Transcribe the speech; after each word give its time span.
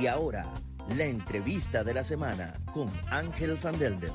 Y 0.00 0.06
ahora, 0.08 0.46
la 0.94 1.04
entrevista 1.04 1.82
de 1.82 1.94
la 1.94 2.04
semana 2.04 2.54
con 2.72 2.90
Ángel 3.10 3.56
Van 3.62 3.78
Delden. 3.78 4.12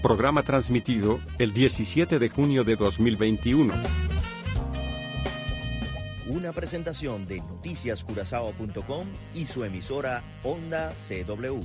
Programa 0.00 0.44
transmitido 0.44 1.18
el 1.38 1.52
17 1.52 2.20
de 2.20 2.28
junio 2.28 2.62
de 2.62 2.76
2021. 2.76 3.74
Una 6.28 6.52
presentación 6.52 7.26
de 7.26 7.40
noticiascurazao.com 7.40 9.08
y 9.34 9.46
su 9.46 9.64
emisora 9.64 10.22
Onda 10.44 10.94
CW. 10.94 11.64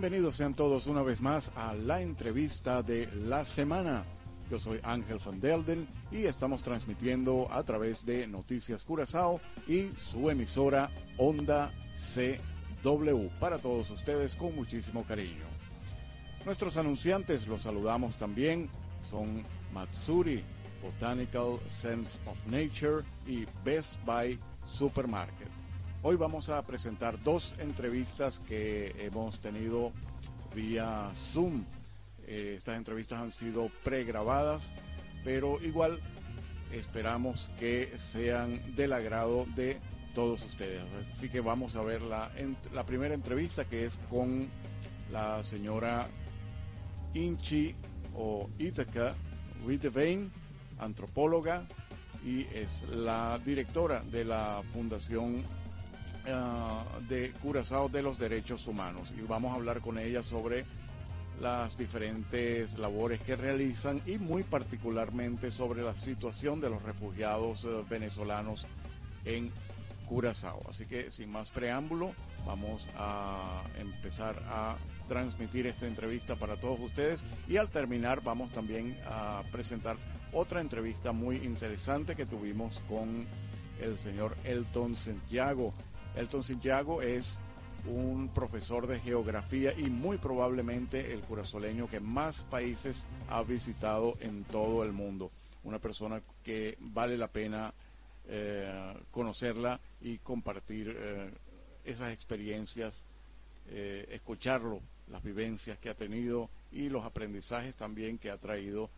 Bienvenidos 0.00 0.36
sean 0.36 0.54
todos 0.54 0.86
una 0.86 1.02
vez 1.02 1.20
más 1.20 1.52
a 1.56 1.74
la 1.74 2.00
entrevista 2.00 2.82
de 2.82 3.06
la 3.26 3.44
semana. 3.44 4.02
Yo 4.50 4.58
soy 4.58 4.80
Ángel 4.82 5.18
Van 5.22 5.38
Delden 5.42 5.86
y 6.10 6.24
estamos 6.24 6.62
transmitiendo 6.62 7.52
a 7.52 7.62
través 7.64 8.06
de 8.06 8.26
Noticias 8.26 8.82
Curazao 8.82 9.42
y 9.68 9.90
su 9.98 10.30
emisora 10.30 10.90
Onda 11.18 11.70
CW 12.14 13.28
para 13.38 13.58
todos 13.58 13.90
ustedes 13.90 14.36
con 14.36 14.56
muchísimo 14.56 15.04
cariño. 15.04 15.44
Nuestros 16.46 16.78
anunciantes 16.78 17.46
los 17.46 17.60
saludamos 17.60 18.16
también, 18.16 18.70
son 19.10 19.44
Matsuri, 19.74 20.42
Botanical 20.82 21.58
Sense 21.68 22.18
of 22.24 22.38
Nature 22.46 23.04
y 23.26 23.44
Best 23.66 24.02
Buy 24.06 24.38
Supermarket. 24.64 25.59
Hoy 26.02 26.16
vamos 26.16 26.48
a 26.48 26.62
presentar 26.62 27.22
dos 27.22 27.54
entrevistas 27.58 28.40
que 28.48 28.94
hemos 28.98 29.38
tenido 29.38 29.92
vía 30.54 31.10
Zoom. 31.14 31.62
Eh, 32.26 32.54
estas 32.56 32.78
entrevistas 32.78 33.20
han 33.20 33.30
sido 33.30 33.70
pregrabadas, 33.84 34.72
pero 35.24 35.62
igual 35.62 36.00
esperamos 36.72 37.50
que 37.58 37.92
sean 37.98 38.74
del 38.74 38.94
agrado 38.94 39.44
de 39.54 39.78
todos 40.14 40.42
ustedes. 40.42 40.82
Así 41.12 41.28
que 41.28 41.40
vamos 41.40 41.76
a 41.76 41.82
ver 41.82 42.00
la, 42.00 42.30
primera 42.86 43.14
entrevista 43.14 43.66
que 43.66 43.84
es 43.84 43.98
con 44.08 44.48
la 45.12 45.44
señora 45.44 46.08
Inchi 47.12 47.74
o 48.16 48.48
Ithaca 48.58 49.14
Rittevein, 49.66 50.32
antropóloga 50.78 51.66
y 52.24 52.46
es 52.54 52.84
la 52.88 53.38
directora 53.44 54.00
de 54.00 54.24
la 54.24 54.62
Fundación 54.72 55.59
Ah, 56.26 56.84
de 57.08 57.32
Curazao 57.42 57.88
de 57.88 58.02
los 58.02 58.18
Derechos 58.18 58.66
Humanos. 58.66 59.12
Y 59.16 59.22
vamos 59.22 59.52
a 59.52 59.54
hablar 59.56 59.80
con 59.80 59.98
ella 59.98 60.22
sobre 60.22 60.64
las 61.40 61.78
diferentes 61.78 62.78
labores 62.78 63.20
que 63.22 63.36
realizan 63.36 64.02
y 64.04 64.18
muy 64.18 64.42
particularmente 64.42 65.50
sobre 65.50 65.82
la 65.82 65.96
situación 65.96 66.60
de 66.60 66.68
los 66.68 66.82
refugiados 66.82 67.64
eh, 67.64 67.68
venezolanos 67.88 68.66
en 69.24 69.50
Curazao. 70.06 70.60
Así 70.68 70.84
que 70.84 71.10
sin 71.10 71.32
más 71.32 71.50
preámbulo, 71.50 72.12
vamos 72.46 72.88
a 72.98 73.62
empezar 73.78 74.42
a 74.48 74.76
transmitir 75.08 75.66
esta 75.66 75.86
entrevista 75.86 76.36
para 76.36 76.60
todos 76.60 76.78
ustedes. 76.80 77.24
Y 77.48 77.56
al 77.56 77.70
terminar 77.70 78.22
vamos 78.22 78.52
también 78.52 78.98
a 79.06 79.42
presentar 79.50 79.96
otra 80.32 80.60
entrevista 80.60 81.12
muy 81.12 81.36
interesante 81.36 82.14
que 82.14 82.26
tuvimos 82.26 82.80
con 82.88 83.26
el 83.80 83.96
señor 83.98 84.36
Elton 84.44 84.94
Santiago 84.94 85.72
Elton 86.20 86.42
Santiago 86.42 87.00
es 87.00 87.38
un 87.86 88.28
profesor 88.28 88.86
de 88.86 89.00
geografía 89.00 89.72
y 89.72 89.88
muy 89.88 90.18
probablemente 90.18 91.14
el 91.14 91.22
curazoleño 91.22 91.88
que 91.88 91.98
más 91.98 92.44
países 92.44 93.06
ha 93.30 93.42
visitado 93.42 94.18
en 94.20 94.44
todo 94.44 94.84
el 94.84 94.92
mundo. 94.92 95.30
Una 95.64 95.78
persona 95.78 96.20
que 96.44 96.76
vale 96.78 97.16
la 97.16 97.28
pena 97.28 97.72
eh, 98.28 98.94
conocerla 99.10 99.80
y 100.02 100.18
compartir 100.18 100.94
eh, 100.94 101.30
esas 101.84 102.12
experiencias, 102.12 103.02
eh, 103.70 104.06
escucharlo, 104.10 104.82
las 105.08 105.22
vivencias 105.22 105.78
que 105.78 105.88
ha 105.88 105.94
tenido 105.94 106.50
y 106.70 106.90
los 106.90 107.02
aprendizajes 107.02 107.74
también 107.76 108.18
que 108.18 108.30
ha 108.30 108.36
traído 108.36 108.90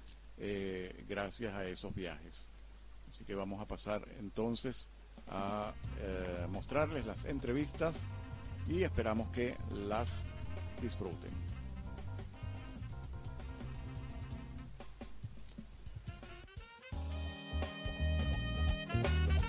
gracias 1.06 1.54
a 1.54 1.64
esos 1.66 1.94
viajes. 1.94 2.48
Así 3.08 3.24
que 3.24 3.36
vamos 3.36 3.60
a 3.60 3.66
pasar 3.66 4.04
entonces 4.18 4.88
a 5.28 5.72
eh, 6.00 6.46
mostrarles 6.50 7.06
las 7.06 7.24
entrevistas 7.24 7.96
y 8.68 8.82
esperamos 8.82 9.30
que 9.30 9.56
las 9.86 10.24
disfruten. 10.80 11.30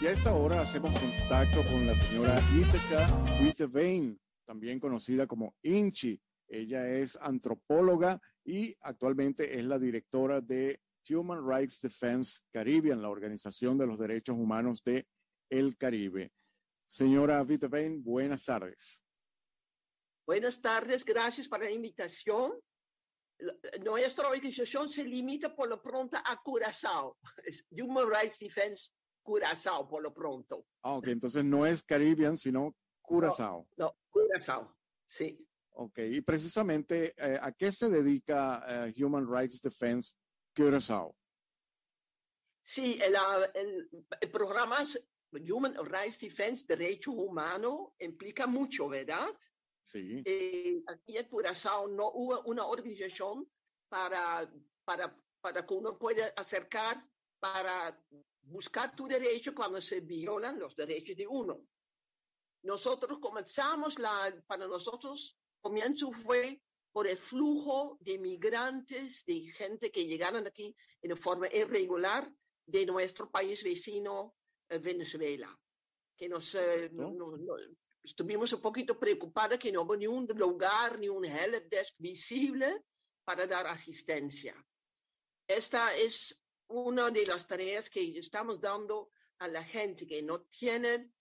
Y 0.01 0.05
a 0.05 0.11
esta 0.11 0.33
hora 0.33 0.59
hacemos 0.59 0.91
contacto 0.99 1.61
con 1.71 1.87
la 1.87 1.95
señora 1.95 2.37
Ithaca 2.53 3.07
Wittevein, 3.41 4.19
también 4.45 4.77
conocida 4.77 5.25
como 5.27 5.55
Inchi. 5.63 6.19
Ella 6.49 6.89
es 6.89 7.17
antropóloga 7.21 8.19
y 8.43 8.75
actualmente 8.81 9.57
es 9.57 9.63
la 9.63 9.79
directora 9.79 10.41
de 10.41 10.81
Human 11.09 11.47
Rights 11.47 11.79
Defense 11.79 12.41
Caribbean, 12.51 13.01
la 13.01 13.09
organización 13.09 13.77
de 13.77 13.87
los 13.87 13.97
derechos 13.97 14.35
humanos 14.37 14.83
de 14.83 15.07
el 15.49 15.77
Caribe. 15.77 16.31
Señora 16.87 17.43
Vitavein, 17.43 18.03
buenas 18.03 18.43
tardes. 18.43 19.03
Buenas 20.25 20.61
tardes, 20.61 21.03
gracias 21.03 21.47
por 21.47 21.59
la 21.59 21.71
invitación. 21.71 22.53
Nuestra 23.83 24.27
organización 24.27 24.87
se 24.87 25.03
limita 25.03 25.53
por 25.53 25.67
lo 25.67 25.81
pronto 25.81 26.17
a 26.23 26.41
Curazao, 26.41 27.17
Human 27.71 28.07
Rights 28.09 28.39
Defense 28.39 28.91
Curazao 29.21 29.87
por 29.87 30.01
lo 30.03 30.13
pronto. 30.13 30.65
Ah, 30.83 30.93
ok, 30.93 31.07
entonces 31.07 31.43
no 31.43 31.65
es 31.65 31.81
Caribbean, 31.81 32.37
sino 32.37 32.75
Curazao. 33.01 33.67
No, 33.75 33.95
Curazao, 34.09 34.75
sí. 35.05 35.45
Ok, 35.71 35.97
y 35.97 36.21
precisamente, 36.21 37.13
eh, 37.17 37.39
¿a 37.41 37.51
qué 37.51 37.71
se 37.71 37.89
dedica 37.89 38.63
eh, 38.67 38.93
Human 39.03 39.27
Rights 39.27 39.61
Defense 39.61 40.13
Curazao? 40.55 41.15
Sí, 42.63 42.99
el, 43.01 43.15
el, 43.55 43.89
el 44.21 44.31
programa 44.31 44.83
Human 45.41 45.75
Rights 45.85 46.19
Defense, 46.19 46.65
derecho 46.67 47.11
humano, 47.11 47.95
implica 47.99 48.47
mucho, 48.47 48.87
¿verdad? 48.87 49.27
Sí. 49.83 50.21
Eh, 50.25 50.81
aquí 50.87 51.17
en 51.17 51.27
Curazao 51.27 51.87
no 51.87 52.11
hubo 52.11 52.41
una 52.43 52.65
organización 52.65 53.47
para, 53.89 54.49
para, 54.85 55.15
para 55.41 55.65
que 55.65 55.73
uno 55.73 55.97
pueda 55.97 56.27
acercar 56.35 57.03
para 57.39 57.99
buscar 58.43 58.95
tu 58.95 59.07
derecho 59.07 59.53
cuando 59.53 59.81
se 59.81 59.99
violan 59.99 60.59
los 60.59 60.75
derechos 60.75 61.17
de 61.17 61.27
uno. 61.27 61.59
Nosotros 62.63 63.19
comenzamos, 63.19 63.99
la, 63.99 64.33
para 64.47 64.65
nosotros, 64.67 65.37
comienzo 65.61 66.11
fue 66.11 66.61
por 66.93 67.07
el 67.07 67.17
flujo 67.17 67.97
de 67.99 68.17
migrantes, 68.17 69.25
de 69.25 69.51
gente 69.51 69.91
que 69.91 70.05
llegaron 70.05 70.47
aquí 70.47 70.73
en 71.01 71.17
forma 71.17 71.47
irregular 71.51 72.31
de 72.65 72.85
nuestro 72.85 73.29
país 73.29 73.63
vecino 73.63 74.33
Venezuela, 74.69 75.57
que 76.15 76.27
nos, 76.29 76.55
eh, 76.55 76.91
estuvimos 78.03 78.51
un 78.53 78.61
poquito 78.61 78.99
preocupados 78.99 79.59
que 79.59 79.71
no 79.71 79.81
hubo 79.81 79.95
ni 79.95 80.07
un 80.07 80.25
lugar, 80.35 80.99
ni 80.99 81.09
un 81.09 81.25
helpdesk 81.25 81.95
visible 81.97 82.83
para 83.23 83.47
dar 83.47 83.67
asistencia. 83.67 84.55
Esta 85.47 85.95
es 85.95 86.43
una 86.67 87.09
de 87.09 87.25
las 87.25 87.47
tareas 87.47 87.89
que 87.89 88.17
estamos 88.17 88.59
dando 88.59 89.11
a 89.39 89.47
la 89.47 89.63
gente 89.63 90.07
que 90.07 90.21
no 90.21 90.41
tiene 90.43 91.11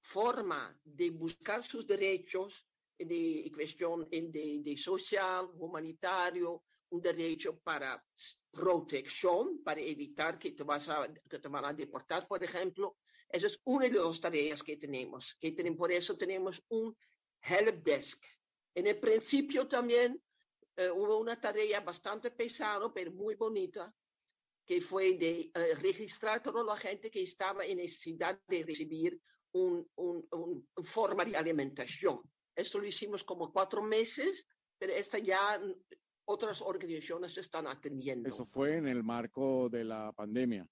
forma 0.00 0.78
de 0.84 1.10
buscar 1.10 1.62
sus 1.62 1.86
derechos 1.86 2.66
de 2.98 3.50
cuestión 3.54 4.08
de, 4.10 4.60
de 4.62 4.76
social, 4.76 5.48
humanitario, 5.54 6.64
un 6.90 7.00
derecho 7.00 7.58
para 7.60 8.04
protección, 8.50 9.62
para 9.62 9.80
evitar 9.80 10.38
que 10.38 10.52
te, 10.52 10.64
vas 10.64 10.88
a, 10.88 11.08
que 11.28 11.38
te 11.38 11.48
van 11.48 11.64
a 11.64 11.72
deportar, 11.72 12.26
por 12.26 12.42
ejemplo. 12.42 12.96
Esa 13.28 13.46
es 13.46 13.60
una 13.64 13.88
de 13.88 13.98
las 13.98 14.20
tareas 14.20 14.62
que 14.62 14.76
tenemos. 14.76 15.36
Que 15.38 15.52
tenemos 15.52 15.78
por 15.78 15.92
eso 15.92 16.16
tenemos 16.16 16.62
un 16.68 16.96
help 17.42 17.84
desk. 17.84 18.24
En 18.74 18.86
el 18.86 18.98
principio 18.98 19.68
también 19.68 20.20
eh, 20.76 20.90
hubo 20.90 21.18
una 21.18 21.40
tarea 21.40 21.80
bastante 21.80 22.30
pesada, 22.30 22.92
pero 22.92 23.12
muy 23.12 23.34
bonita, 23.34 23.92
que 24.64 24.80
fue 24.80 25.14
de 25.14 25.50
uh, 25.54 25.80
registrar 25.80 26.42
toda 26.42 26.62
la 26.62 26.76
gente 26.76 27.10
que 27.10 27.22
estaba 27.22 27.64
en 27.64 27.78
necesidad 27.78 28.38
de 28.46 28.62
recibir 28.62 29.20
un, 29.52 29.88
un, 29.96 30.28
un, 30.30 30.68
forma 30.84 31.24
de 31.24 31.36
alimentación. 31.36 32.20
Esto 32.54 32.78
lo 32.78 32.86
hicimos 32.86 33.24
como 33.24 33.52
cuatro 33.52 33.82
meses, 33.82 34.46
pero 34.78 34.92
esta 34.92 35.18
ya 35.18 35.60
otras 36.28 36.60
organizaciones 36.60 37.36
están 37.38 37.66
atendiendo. 37.66 38.28
Eso 38.28 38.44
fue 38.44 38.76
en 38.76 38.86
el 38.86 39.02
marco 39.02 39.68
de 39.70 39.84
la 39.84 40.12
pandemia. 40.12 40.68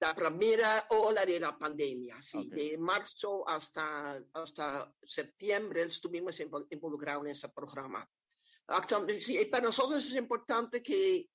la 0.00 0.14
primera 0.14 0.86
ola 0.90 1.24
de 1.24 1.40
la 1.40 1.56
pandemia, 1.56 2.20
sí, 2.20 2.48
de 2.50 2.76
marzo 2.76 3.48
hasta, 3.48 4.22
hasta 4.34 4.94
septiembre 5.02 5.84
estuvimos 5.84 6.38
involucrados 6.70 7.24
en 7.24 7.30
ese 7.30 7.48
programa. 7.48 8.06
Sí, 9.20 9.42
para 9.46 9.64
nosotros 9.64 10.06
es 10.06 10.14
importante 10.16 10.82
que 10.82 11.30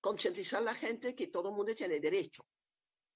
concientizar 0.00 0.60
a 0.60 0.64
la 0.64 0.74
gente 0.74 1.14
que 1.14 1.28
todo 1.28 1.48
el 1.48 1.54
mundo 1.54 1.74
tiene 1.74 1.98
derecho. 2.00 2.46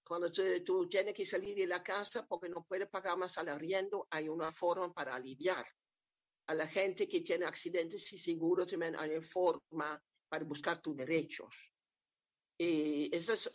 Cuando 0.02 0.32
tú, 0.32 0.88
tienes 0.88 1.14
que 1.14 1.26
salir 1.26 1.54
de 1.54 1.66
la 1.66 1.82
casa 1.82 2.26
porque 2.26 2.48
no 2.48 2.64
puedes 2.64 2.88
pagar 2.88 3.18
más 3.18 3.36
al 3.36 3.48
arriendo, 3.48 4.08
hay 4.10 4.28
una 4.28 4.50
forma 4.50 4.92
para 4.92 5.14
aliviar. 5.14 5.66
A 6.50 6.54
la 6.54 6.66
gente 6.66 7.06
que 7.06 7.20
tiene 7.20 7.46
accidentes 7.46 8.12
y 8.12 8.18
seguros 8.18 8.66
también 8.66 8.96
hay 8.96 9.20
forma 9.20 10.02
para 10.28 10.44
buscar 10.44 10.82
tus 10.82 10.96
derechos. 10.96 11.54
Y 12.58 13.08
esa 13.14 13.34
es 13.34 13.48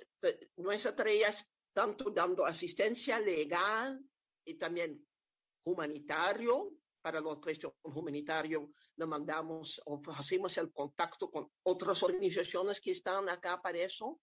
nuestra 0.55 0.95
tarea, 0.95 1.29
tanto 1.73 2.09
dando 2.09 2.45
asistencia 2.45 3.19
legal 3.19 3.99
y 4.45 4.53
también 4.53 5.05
humanitario. 5.65 6.71
Para 7.01 7.19
los 7.19 7.39
cuestiones 7.41 7.77
humanitarios, 7.83 8.63
le 8.95 9.05
mandamos 9.05 9.81
o 9.85 10.01
hacemos 10.13 10.57
el 10.57 10.71
contacto 10.71 11.29
con 11.29 11.51
otras 11.63 12.01
organizaciones 12.01 12.79
que 12.79 12.91
están 12.91 13.27
acá 13.27 13.61
para 13.61 13.77
eso 13.77 14.21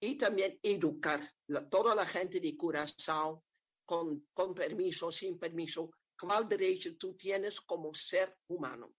y 0.00 0.16
también 0.16 0.58
educar 0.62 1.20
a 1.54 1.68
toda 1.68 1.94
la 1.94 2.06
gente 2.06 2.40
de 2.40 2.56
Curazao 2.56 3.44
con, 3.84 4.26
con 4.32 4.54
permiso, 4.54 5.12
sin 5.12 5.38
permiso, 5.38 5.90
cuál 6.18 6.48
derecho 6.48 6.96
tú 6.96 7.14
tienes 7.14 7.60
como 7.60 7.94
ser 7.94 8.36
humano. 8.48 8.94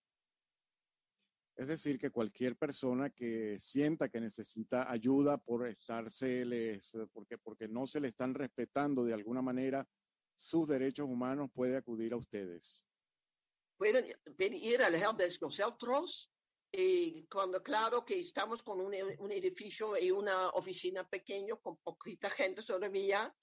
Es 1.55 1.67
decir, 1.67 1.99
que 1.99 2.09
cualquier 2.09 2.55
persona 2.55 3.09
que 3.09 3.59
sienta 3.59 4.07
que 4.07 4.21
necesita 4.21 4.89
ayuda 4.89 5.37
por 5.37 5.67
estarse, 5.67 6.45
les, 6.45 6.97
porque, 7.11 7.37
porque 7.37 7.67
no 7.67 7.85
se 7.85 7.99
le 7.99 8.07
están 8.07 8.33
respetando 8.33 9.03
de 9.03 9.13
alguna 9.13 9.41
manera 9.41 9.85
sus 10.37 10.69
derechos 10.69 11.09
humanos, 11.09 11.49
puede 11.53 11.75
acudir 11.75 12.13
a 12.13 12.17
ustedes. 12.17 12.85
Pueden 13.77 14.05
ir 14.53 14.81
al 14.81 14.95
help 14.95 15.17
de 15.17 15.29
nosotros 15.41 16.31
y 16.71 17.25
cuando 17.25 17.61
claro 17.61 18.05
que 18.05 18.19
estamos 18.19 18.63
con 18.63 18.79
un, 18.79 18.93
un, 19.17 19.31
edificio 19.31 19.97
y 19.97 20.11
una 20.11 20.51
oficina 20.51 21.05
pequeña 21.07 21.55
con 21.57 21.75
poquita 21.77 22.29
gente 22.29 22.61
todavía, 22.63 23.35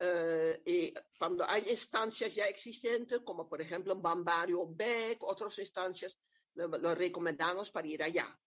uh, 0.00 0.60
y 0.64 0.92
cuando 1.18 1.48
hay 1.48 1.68
instancias 1.68 2.34
ya 2.34 2.44
existentes, 2.46 3.20
como 3.20 3.48
por 3.48 3.60
ejemplo 3.60 3.96
Bambario, 3.96 4.66
Beck, 4.68 5.22
otras 5.22 5.58
instancias, 5.58 6.18
lo, 6.54 6.68
lo, 6.68 6.94
recomendamos 6.94 7.70
para 7.70 7.86
ir 7.86 8.02
allá. 8.02 8.38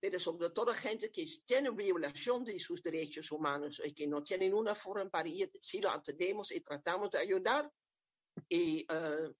Pero 0.00 0.18
sobre 0.18 0.50
todo 0.50 0.74
gente 0.74 1.10
que 1.10 1.26
tiene 1.46 1.70
violación 1.70 2.44
de 2.44 2.58
sus 2.58 2.82
derechos 2.82 3.32
humanos 3.32 3.80
y 3.82 3.94
que 3.94 4.06
no 4.06 4.22
tienen 4.22 4.52
una 4.52 4.74
forma 4.74 5.08
para 5.08 5.28
ir, 5.28 5.50
si 5.60 5.80
lo 5.80 5.90
atendemos 5.90 6.52
y 6.52 6.60
tratamos 6.60 7.10
de 7.10 7.18
ayudar, 7.18 7.70
y, 8.48 8.86
uh, 8.92 9.32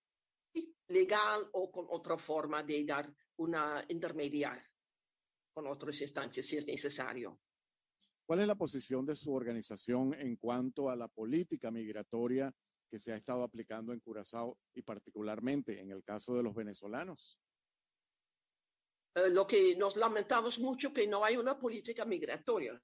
y 0.52 0.74
legal 0.88 1.48
o 1.52 1.70
con 1.70 1.86
otra 1.90 2.16
forma 2.16 2.62
de 2.62 2.84
dar 2.84 3.12
una 3.36 3.84
intermediar 3.88 4.62
con 5.52 5.66
otras 5.66 6.00
instancias 6.00 6.46
si 6.46 6.56
es 6.56 6.66
necesario. 6.66 7.40
¿Cuál 8.26 8.40
es 8.40 8.46
la 8.46 8.54
posición 8.54 9.04
de 9.04 9.14
su 9.14 9.34
organización 9.34 10.14
en 10.14 10.36
cuanto 10.36 10.88
a 10.88 10.96
la 10.96 11.08
política 11.08 11.70
migratoria 11.70 12.52
que 12.90 12.98
se 12.98 13.12
ha 13.12 13.16
estado 13.16 13.42
aplicando 13.42 13.92
en 13.92 14.00
Curazao 14.00 14.58
y 14.74 14.82
particularmente 14.82 15.78
en 15.80 15.90
el 15.90 16.02
caso 16.02 16.34
de 16.34 16.42
los 16.42 16.54
venezolanos? 16.54 17.38
Uh, 19.16 19.28
lo 19.28 19.46
que 19.46 19.76
nos 19.76 19.96
lamentamos 19.96 20.58
mucho 20.58 20.92
que 20.92 21.06
no 21.06 21.22
hay 21.24 21.36
una 21.36 21.58
política 21.58 22.04
migratoria. 22.06 22.80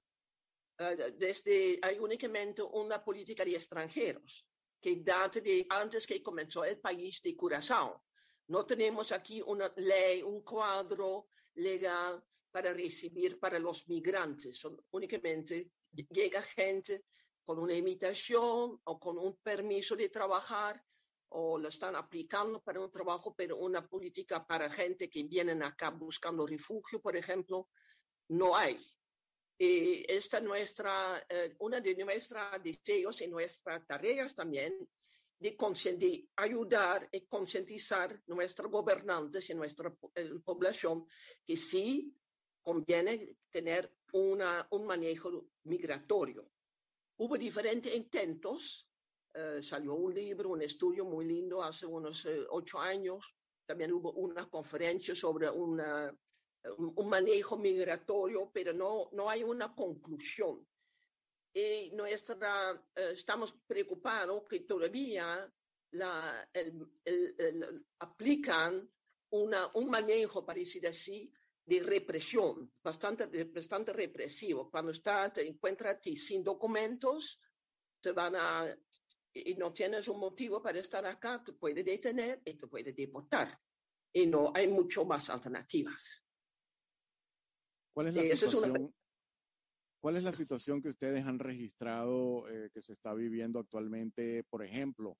Uh, 0.79 1.17
desde 1.17 1.79
hay 1.81 1.97
únicamente 1.97 2.61
una 2.61 3.03
política 3.03 3.43
de 3.43 3.55
extranjeros 3.55 4.45
que 4.79 4.97
data 4.97 5.39
de 5.39 5.65
antes 5.69 6.05
que 6.05 6.21
comenzó 6.21 6.63
el 6.65 6.79
país 6.79 7.21
de 7.21 7.35
Curazao. 7.35 8.03
No 8.47 8.65
tenemos 8.65 9.11
aquí 9.11 9.41
una 9.45 9.71
ley, 9.75 10.21
un 10.21 10.41
cuadro 10.43 11.27
legal 11.55 12.23
para 12.51 12.73
recibir 12.73 13.39
para 13.39 13.59
los 13.59 13.87
migrantes. 13.87 14.57
Son, 14.57 14.77
únicamente 14.91 15.71
llega 16.09 16.41
gente 16.43 17.05
con 17.43 17.59
una 17.59 17.73
invitación 17.73 18.79
o 18.83 18.99
con 18.99 19.17
un 19.17 19.37
permiso 19.37 19.95
de 19.95 20.09
trabajar 20.09 20.81
o 21.33 21.57
lo 21.57 21.69
están 21.69 21.95
aplicando 21.95 22.61
para 22.61 22.81
un 22.81 22.91
trabajo, 22.91 23.33
pero 23.35 23.57
una 23.57 23.87
política 23.87 24.45
para 24.45 24.69
gente 24.69 25.09
que 25.09 25.23
vienen 25.23 25.63
acá 25.63 25.89
buscando 25.89 26.45
refugio, 26.45 27.01
por 27.01 27.15
ejemplo, 27.15 27.69
no 28.29 28.55
hay. 28.55 28.77
Y 29.57 30.03
esta 30.11 30.41
nuestra, 30.41 31.25
eh, 31.29 31.55
una 31.59 31.79
de 31.79 31.95
nuestros 31.95 32.61
deseos 32.61 33.21
y 33.21 33.27
nuestras 33.27 33.85
tareas 33.85 34.35
también 34.35 34.73
de, 35.39 35.57
de 35.97 36.29
ayudar 36.35 37.07
y 37.11 37.21
concientizar 37.27 38.21
nuestros 38.27 38.71
gobernantes 38.71 39.49
y 39.49 39.55
nuestra 39.55 39.93
eh, 40.15 40.31
población 40.43 41.05
que 41.45 41.55
sí 41.55 42.13
conviene 42.61 43.37
tener 43.49 43.91
una, 44.13 44.67
un 44.71 44.85
manejo 44.85 45.47
migratorio. 45.63 46.49
Hubo 47.17 47.37
diferentes 47.37 47.93
intentos, 47.93 48.87
uh, 49.35 49.61
salió 49.61 49.93
un 49.95 50.13
libro, 50.13 50.49
un 50.49 50.61
estudio 50.61 51.05
muy 51.05 51.25
lindo 51.25 51.63
hace 51.63 51.85
unos 51.85 52.25
uh, 52.25 52.47
ocho 52.49 52.79
años, 52.79 53.33
también 53.65 53.93
hubo 53.93 54.11
una 54.13 54.49
conferencia 54.49 55.15
sobre 55.15 55.49
una, 55.49 56.15
un, 56.77 57.09
manejo 57.09 57.57
migratorio, 57.57 58.49
pero 58.53 58.73
no, 58.73 59.09
no 59.13 59.29
hay 59.29 59.43
una 59.43 59.73
conclusión 59.73 60.65
y 61.53 61.91
nuestra, 61.91 62.73
uh, 62.73 62.99
estamos 63.11 63.53
preocupados 63.67 64.43
que 64.49 64.61
todavía 64.61 65.51
la, 65.91 66.49
el, 66.53 66.87
el, 67.05 67.35
el, 67.37 67.85
aplican 67.99 68.89
una, 69.31 69.69
un 69.73 69.89
manejo, 69.89 70.45
para 70.45 70.59
decir 70.59 70.87
así, 70.87 71.31
de 71.65 71.83
represión, 71.83 72.71
bastante, 72.83 73.45
bastante 73.45 73.93
represivo. 73.93 74.69
Cuando 74.69 74.91
está, 74.91 75.31
te 75.31 75.47
encuentras 75.47 75.99
sin 76.01 76.43
documentos, 76.43 77.39
te 78.01 78.11
van 78.11 78.35
a, 78.35 78.77
y 79.33 79.55
no 79.55 79.71
tienes 79.71 80.07
un 80.07 80.19
motivo 80.19 80.61
para 80.61 80.79
estar 80.79 81.05
acá, 81.05 81.43
te 81.43 81.53
puede 81.53 81.83
detener 81.83 82.41
y 82.43 82.55
te 82.55 82.67
puede 82.67 82.93
deportar. 82.93 83.59
Y 84.13 84.27
no 84.27 84.51
hay 84.53 84.67
mucho 84.67 85.05
más 85.05 85.29
alternativas. 85.29 86.23
¿Cuál 87.93 88.07
es 88.07 88.15
la 88.15 88.23
situación? 88.23 88.75
Es 88.75 88.81
una, 88.81 88.89
¿Cuál 90.01 90.17
es 90.17 90.23
la 90.23 90.33
situación 90.33 90.81
que 90.81 90.89
ustedes 90.89 91.25
han 91.25 91.37
registrado 91.37 92.49
eh, 92.49 92.71
que 92.73 92.81
se 92.81 92.93
está 92.93 93.13
viviendo 93.13 93.59
actualmente, 93.59 94.43
por 94.49 94.65
ejemplo, 94.65 95.17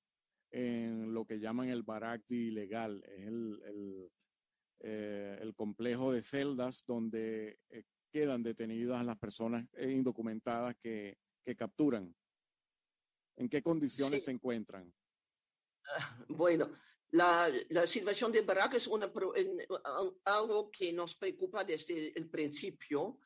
en 0.49 1.13
lo 1.13 1.23
que 1.23 1.39
llaman 1.39 1.69
el 1.69 1.83
Barakdi 1.83 2.47
ilegal? 2.47 3.03
Es 3.05 3.27
el, 3.27 3.61
el, 3.63 4.11
eh, 4.83 5.37
el, 5.39 5.53
complejo 5.53 6.11
de 6.11 6.23
celdas 6.23 6.83
donde 6.87 7.59
eh, 7.69 7.83
quedan 8.11 8.41
detenidas 8.41 9.05
las 9.05 9.17
personas 9.17 9.65
indocumentadas 9.79 10.75
que, 10.81 11.17
que 11.45 11.55
capturan. 11.55 12.15
¿En 13.37 13.47
qué 13.47 13.61
condiciones 13.61 14.21
sí. 14.21 14.25
se 14.25 14.31
encuentran? 14.31 14.91
Uh, 16.27 16.33
bueno, 16.33 16.71
la, 17.11 17.51
la, 17.69 17.85
situación 17.85 18.31
de 18.31 18.41
Barak 18.41 18.73
es 18.73 18.87
una, 18.87 19.11
algo 20.25 20.71
que 20.71 20.91
nos 20.93 21.15
preocupa 21.15 21.63
desde 21.63 22.17
el 22.17 22.27
principio 22.27 23.19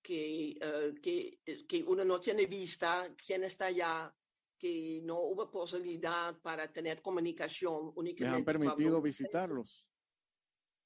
que, 0.00 0.58
uh, 0.60 0.94
que, 1.00 1.40
que, 1.68 1.82
uno 1.82 2.04
no 2.04 2.20
tiene 2.20 2.46
vista 2.46 3.12
quién 3.16 3.44
está 3.44 3.66
allá, 3.66 4.14
que 4.56 5.00
no 5.02 5.18
hubo 5.20 5.50
posibilidad 5.50 6.38
para 6.40 6.72
tener 6.72 7.02
comunicación 7.02 7.92
únicamente. 7.96 8.24
¿Les 8.24 8.34
han 8.34 8.44
permitido 8.44 8.76
cuando... 8.76 9.02
visitarlos? 9.02 9.89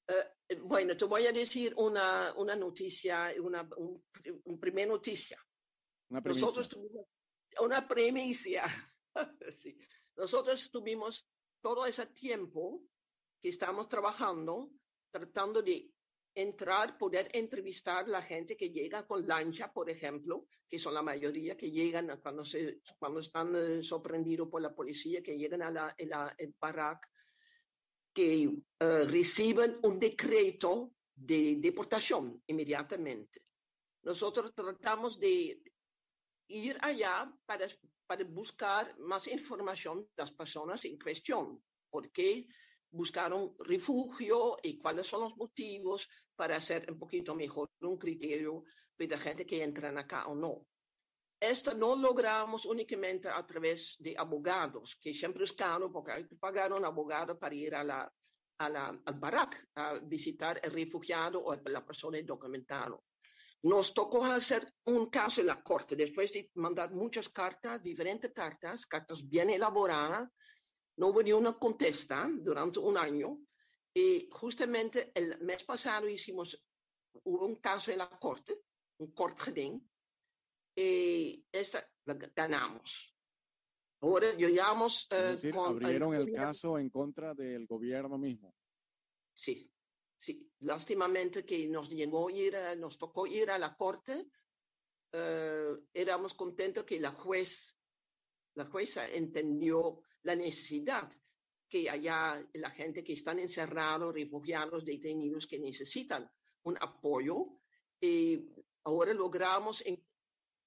Uh, 0.07 0.67
bueno, 0.67 0.95
te 0.95 1.05
voy 1.05 1.25
a 1.25 1.31
decir 1.31 1.73
una, 1.77 2.33
una 2.35 2.55
noticia, 2.55 3.33
una 3.39 3.67
un, 3.77 4.03
un 4.43 4.59
primer 4.59 4.87
noticia. 4.87 5.39
Una 6.09 6.21
premisa. 6.21 6.45
Nosotros 6.45 6.69
tuvimos 6.69 7.07
una 7.59 7.87
premisa. 7.87 8.63
sí. 9.59 9.77
Nosotros 10.15 10.69
tuvimos 10.71 11.27
todo 11.61 11.85
ese 11.85 12.05
tiempo 12.07 12.83
que 13.41 13.49
estamos 13.49 13.89
trabajando 13.89 14.69
tratando 15.11 15.61
de 15.61 15.89
entrar, 16.35 16.97
poder 16.97 17.29
entrevistar 17.33 18.03
a 18.03 18.07
la 18.07 18.21
gente 18.21 18.57
que 18.57 18.69
llega 18.69 19.07
con 19.07 19.25
lancha, 19.25 19.71
por 19.71 19.89
ejemplo, 19.89 20.45
que 20.67 20.77
son 20.77 20.93
la 20.93 21.01
mayoría 21.01 21.55
que 21.55 21.71
llegan 21.71 22.19
cuando, 22.21 22.43
se, 22.43 22.81
cuando 22.99 23.21
están 23.21 23.55
eh, 23.55 23.81
sorprendidos 23.81 24.49
por 24.49 24.61
la 24.61 24.75
policía, 24.75 25.23
que 25.23 25.37
llegan 25.37 25.61
a 25.61 25.71
la, 25.71 25.87
a 25.87 26.05
la 26.05 26.35
el 26.37 26.53
Barak, 26.59 27.07
que 28.15 28.47
uh, 28.47 29.05
reciben 29.07 29.77
un 29.83 29.99
decreto 29.99 30.93
de 31.13 31.57
deportación 31.57 32.41
inmediatamente. 32.47 33.41
Nosotros 34.03 34.53
tratamos 34.55 35.19
de 35.19 35.61
ir 36.47 36.77
allá 36.81 37.29
para, 37.45 37.67
para 38.07 38.23
buscar 38.23 38.97
más 38.99 39.27
información 39.27 40.03
de 40.03 40.23
las 40.23 40.31
personas 40.31 40.85
en 40.85 40.97
cuestión, 40.97 41.61
porque 41.89 42.47
buscaron 42.89 43.53
refugio 43.59 44.57
y 44.63 44.77
cuáles 44.77 45.07
son 45.07 45.21
los 45.21 45.35
motivos 45.35 46.07
para 46.35 46.55
hacer 46.55 46.89
un 46.89 46.97
poquito 46.97 47.35
mejor 47.35 47.69
un 47.81 47.97
criterio 47.97 48.63
de 48.97 49.07
la 49.07 49.17
gente 49.17 49.45
que 49.45 49.61
entran 49.61 49.97
acá 49.97 50.27
o 50.27 50.35
no. 50.35 50.65
Esto 51.39 51.73
no 51.73 51.95
logramos 51.95 52.65
únicamente 52.65 53.29
a 53.29 53.45
través 53.45 53.97
de 53.99 54.15
abogados, 54.17 54.97
que 55.01 55.13
siempre 55.13 55.43
es 55.43 55.53
caro 55.53 55.91
porque 55.91 56.11
hay 56.11 56.27
que 56.27 56.35
pagar 56.37 56.71
a 56.71 56.75
un 56.75 56.85
abogado 56.85 57.37
para 57.37 57.53
ir 57.53 57.75
a 57.75 57.83
la, 57.83 58.11
a 58.59 58.69
la, 58.69 59.01
al 59.05 59.19
barack 59.19 59.69
a 59.75 59.95
visitar 59.95 60.59
el 60.63 60.71
refugiado 60.71 61.43
o 61.43 61.55
la 61.55 61.85
persona 61.85 62.17
indocumentada. 62.17 62.97
Nos 63.63 63.93
tocó 63.93 64.23
hacer 64.25 64.73
un 64.85 65.09
caso 65.09 65.41
en 65.41 65.47
la 65.47 65.61
corte, 65.61 65.95
después 65.95 66.31
de 66.31 66.51
mandar 66.55 66.93
muchas 66.93 67.29
cartas, 67.29 67.81
diferentes 67.81 68.31
cartas, 68.31 68.85
cartas 68.85 69.27
bien 69.27 69.49
elaboradas, 69.49 70.29
no 70.97 71.07
hubo 71.07 71.21
ni 71.21 71.33
una 71.33 71.53
contesta 71.53 72.29
durante 72.31 72.79
un 72.79 72.97
año. 72.97 73.39
Y 73.93 74.29
justamente 74.31 75.11
el 75.15 75.39
mes 75.41 75.63
pasado 75.63 76.07
hicimos, 76.07 76.63
hubo 77.23 77.45
un 77.45 77.55
caso 77.55 77.91
en 77.91 77.97
la 77.99 78.09
corte, 78.09 78.61
un 78.99 79.11
corte 79.13 79.51
y 80.75 81.45
esta 81.51 81.87
ganamos. 82.35 83.15
Ahora 84.01 84.33
llegamos 84.33 85.07
eh, 85.09 85.15
decir, 85.15 85.53
con 85.53 85.83
abrieron 85.83 86.13
el, 86.13 86.31
caso 86.33 86.77
en 86.77 86.89
contra 86.89 87.33
del 87.33 87.65
gobierno 87.65 88.17
mismo. 88.17 88.53
Sí, 89.33 89.71
sí. 90.17 90.51
Lástimamente 90.59 91.45
que 91.45 91.67
nos 91.67 91.89
llegó 91.89 92.29
ir, 92.29 92.55
nos 92.77 92.97
tocó 92.97 93.25
ir 93.25 93.49
a 93.49 93.57
la 93.57 93.75
corte. 93.75 94.27
Eh, 95.11 95.71
éramos 95.93 96.33
contentos 96.33 96.83
que 96.83 96.99
la 96.99 97.11
juez, 97.11 97.75
la 98.55 98.65
jueza 98.65 99.07
entendió 99.07 100.01
la 100.23 100.35
necesidad 100.35 101.09
que 101.69 101.89
haya 101.89 102.45
la 102.53 102.69
gente 102.69 103.03
que 103.03 103.13
están 103.13 103.39
encerrados, 103.39 104.13
refugiados, 104.13 104.85
detenidos, 104.85 105.47
que 105.47 105.59
necesitan 105.59 106.29
un 106.63 106.77
apoyo. 106.79 107.47
Y 107.99 108.49
ahora 108.83 109.13
logramos 109.13 109.83
en, 109.85 110.03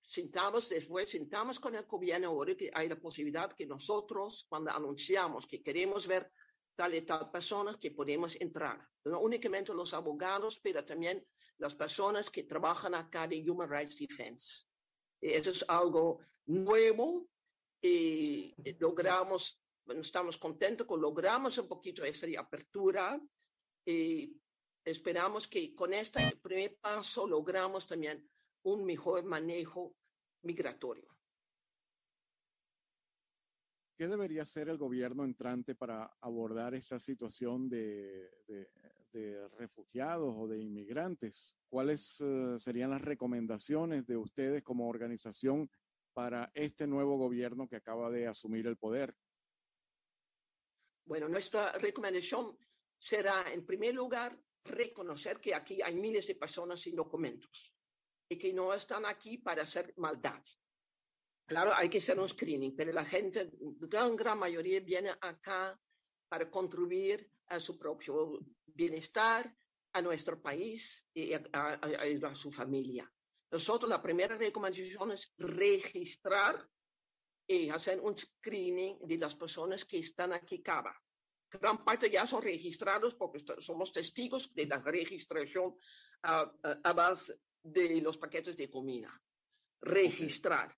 sentamos 0.09 0.71
después, 0.71 1.11
sentamos 1.11 1.61
con 1.61 1.75
el 1.75 1.85
gobierno 1.85 2.29
ahora 2.29 2.57
que 2.57 2.71
hay 2.73 2.89
la 2.89 2.97
posibilidad 2.97 3.53
que 3.53 3.67
nosotros, 3.67 4.47
cuando 4.49 4.71
anunciamos 4.71 5.47
que 5.47 5.63
queremos 5.63 6.07
ver 6.07 6.33
tal 6.75 6.95
y 6.95 7.03
tal 7.03 7.31
personas, 7.31 7.77
que 7.77 7.91
podemos 7.91 8.41
entrar. 8.41 8.81
No 9.05 9.21
únicamente 9.21 9.75
los 9.75 9.93
abogados, 9.93 10.61
pero 10.61 10.83
también 10.83 11.27
las 11.59 11.75
personas 11.75 12.31
que 12.31 12.45
trabajan 12.45 12.95
acá 12.95 13.29
de 13.29 13.45
Human 13.51 13.69
Rights 13.69 13.99
Defense. 13.99 14.65
Y 15.21 15.33
eso 15.33 15.51
es 15.51 15.65
algo 15.69 16.21
nuevo 16.47 17.29
y 17.83 18.55
logramos, 18.79 19.61
bueno, 19.85 20.01
estamos 20.01 20.39
contentos 20.39 20.87
que 20.87 20.97
logramos 20.97 21.59
un 21.59 21.69
poquito 21.69 22.03
esa 22.03 22.27
apertura 22.39 23.21
y 23.85 24.35
esperamos 24.85 25.47
que 25.47 25.75
con 25.75 25.93
este 25.93 26.35
primer 26.43 26.79
paso 26.79 27.27
logramos 27.27 27.87
también 27.87 28.27
un 28.63 28.85
mejor 28.85 29.25
manejo 29.25 29.95
migratorio. 30.43 31.19
¿Qué 33.97 34.07
debería 34.07 34.43
hacer 34.43 34.69
el 34.69 34.79
gobierno 34.79 35.25
entrante 35.25 35.75
para 35.75 36.09
abordar 36.21 36.73
esta 36.77 37.01
situación 37.01 37.69
de, 37.69 38.31
refugiados 39.59 40.33
o 40.37 40.47
de 40.47 40.61
inmigrantes? 40.61 41.57
¿Cuáles 41.69 42.21
eh, 42.21 42.55
serían 42.59 42.91
las 42.91 43.03
recomendaciones 43.03 44.07
de 44.07 44.17
ustedes 44.17 44.63
como 44.63 44.89
organización 44.89 45.69
para 46.13 46.53
este 46.55 46.87
nuevo 46.87 47.19
gobierno 47.19 47.67
que 47.69 47.75
acaba 47.75 48.09
de 48.09 48.29
asumir 48.29 48.69
el 48.69 48.77
poder? 48.77 49.17
Bueno, 51.05 51.29
nuestra 51.29 51.73
recomendación 51.73 52.57
será, 52.99 53.53
en 53.53 53.67
primer 53.67 53.95
lugar, 53.95 54.39
reconocer 54.63 55.41
que 55.41 55.57
aquí 55.57 55.83
hay 55.83 55.97
miles 55.97 56.29
de 56.29 56.37
personas 56.37 56.81
sin 56.81 56.95
documentos 56.95 57.73
y 58.29 58.39
que 58.39 58.53
no 58.53 58.73
están 58.73 59.07
aquí 59.07 59.39
para 59.39 59.63
hacer 59.63 59.95
maldad. 59.97 60.43
Claro, 61.47 61.73
hay 61.75 61.89
que 61.89 61.99
hacer 61.99 62.21
un 62.21 62.29
screening, 62.29 62.77
pero 62.77 62.93
la 62.93 63.05
gente, 63.05 63.51
gran, 63.81 64.15
gran 64.17 64.39
mayoría, 64.39 64.81
viene 64.81 65.11
acá 65.21 65.81
para 66.29 66.51
contribuir 66.51 67.27
a 67.47 67.59
su 67.59 67.79
propio 67.79 68.39
bienestar, 68.67 69.51
a 69.95 70.03
nuestro 70.03 70.41
país 70.43 71.07
y 71.15 71.33
a, 71.33 71.41
a, 71.53 72.35
su 72.35 72.53
familia. 72.53 73.11
Nosotros 73.51 73.89
la 73.89 74.03
primera 74.03 74.37
recomendación 74.37 75.13
es 75.13 75.33
registrar 75.39 76.69
y 77.47 77.71
hacer 77.71 77.99
un 78.01 78.17
screening 78.17 78.99
de 79.09 79.17
las 79.17 79.35
personas 79.35 79.87
que 79.87 80.01
están 80.01 80.35
aquí 80.35 80.57
acá. 80.57 80.95
Gran 81.51 81.83
parte 81.83 82.11
ya 82.11 82.27
son 82.27 82.43
registrados 82.43 83.15
porque 83.15 83.39
somos 83.61 83.91
testigos 83.91 84.53
de 84.55 84.67
la 84.67 84.81
registración 84.83 85.75
a, 86.23 86.53
a 86.85 86.93
base 86.93 87.41
de 87.73 88.01
los 88.01 88.19
paquetes 88.19 88.57
de 88.57 88.71
comida. 88.71 89.11
Registrar. 89.81 90.77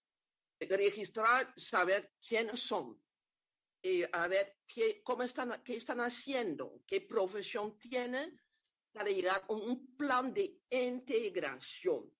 Registrar, 0.59 1.52
saber 1.56 2.12
quiénes 2.26 2.61
son. 2.61 3.00
Y 3.82 4.02
a 4.12 4.28
ver 4.28 4.59
qué, 4.66 5.02
cómo 5.02 5.23
están, 5.23 5.62
qué 5.64 5.76
están 5.76 6.00
haciendo, 6.00 6.82
qué 6.87 7.00
profesión 7.00 7.78
tienen 7.78 8.38
para 8.92 9.11
llegar 9.11 9.44
a 9.49 9.52
un 9.52 9.97
plan 9.97 10.35
de 10.35 10.61
integración. 10.68 12.12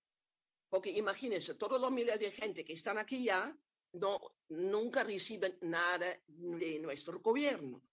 Porque 0.69 0.89
imagínense, 0.89 1.55
todos 1.55 1.79
los 1.79 1.91
miles 1.91 2.19
de 2.19 2.31
gente 2.31 2.63
que 2.63 2.73
están 2.73 2.97
aquí 2.97 3.25
ya 3.25 3.55
no, 3.93 4.19
nunca 4.49 5.03
reciben 5.03 5.57
nada 5.61 6.17
de 6.27 6.79
nuestro 6.79 7.19
gobierno. 7.19 7.83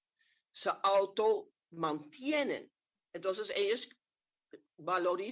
Se 0.52 0.70
auto 0.82 1.52
mantienen. 1.70 2.72
Entonces 3.12 3.52
ellos 3.54 3.88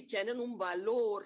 tienen 0.07 0.39
un 0.39 0.57
valor 0.57 1.25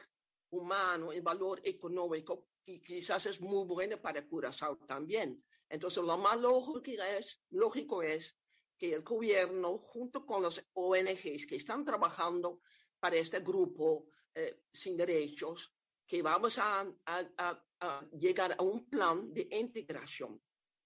humano, 0.51 1.11
el 1.11 1.21
valor 1.21 1.61
económico, 1.63 2.47
que 2.63 2.81
quizás 2.81 3.25
es 3.25 3.41
muy 3.41 3.65
bueno 3.65 4.01
para 4.01 4.25
Curazao 4.27 4.77
también. 4.85 5.43
Entonces, 5.69 6.03
lo 6.03 6.17
más 6.17 6.39
lógico 6.39 7.01
es, 7.01 7.41
lógico 7.49 8.03
es 8.03 8.37
que 8.77 8.93
el 8.93 9.03
gobierno, 9.03 9.77
junto 9.79 10.25
con 10.25 10.41
los 10.43 10.63
ONGs 10.73 11.47
que 11.47 11.55
están 11.55 11.85
trabajando 11.85 12.61
para 12.99 13.15
este 13.15 13.39
grupo 13.39 14.07
eh, 14.35 14.63
sin 14.71 14.97
derechos, 14.97 15.73
que 16.05 16.21
vamos 16.21 16.57
a, 16.59 16.81
a, 17.05 17.63
a, 17.79 18.05
llegar 18.19 18.55
a 18.57 18.63
un 18.63 18.89
plan 18.89 19.33
de 19.33 19.47
integración. 19.51 20.41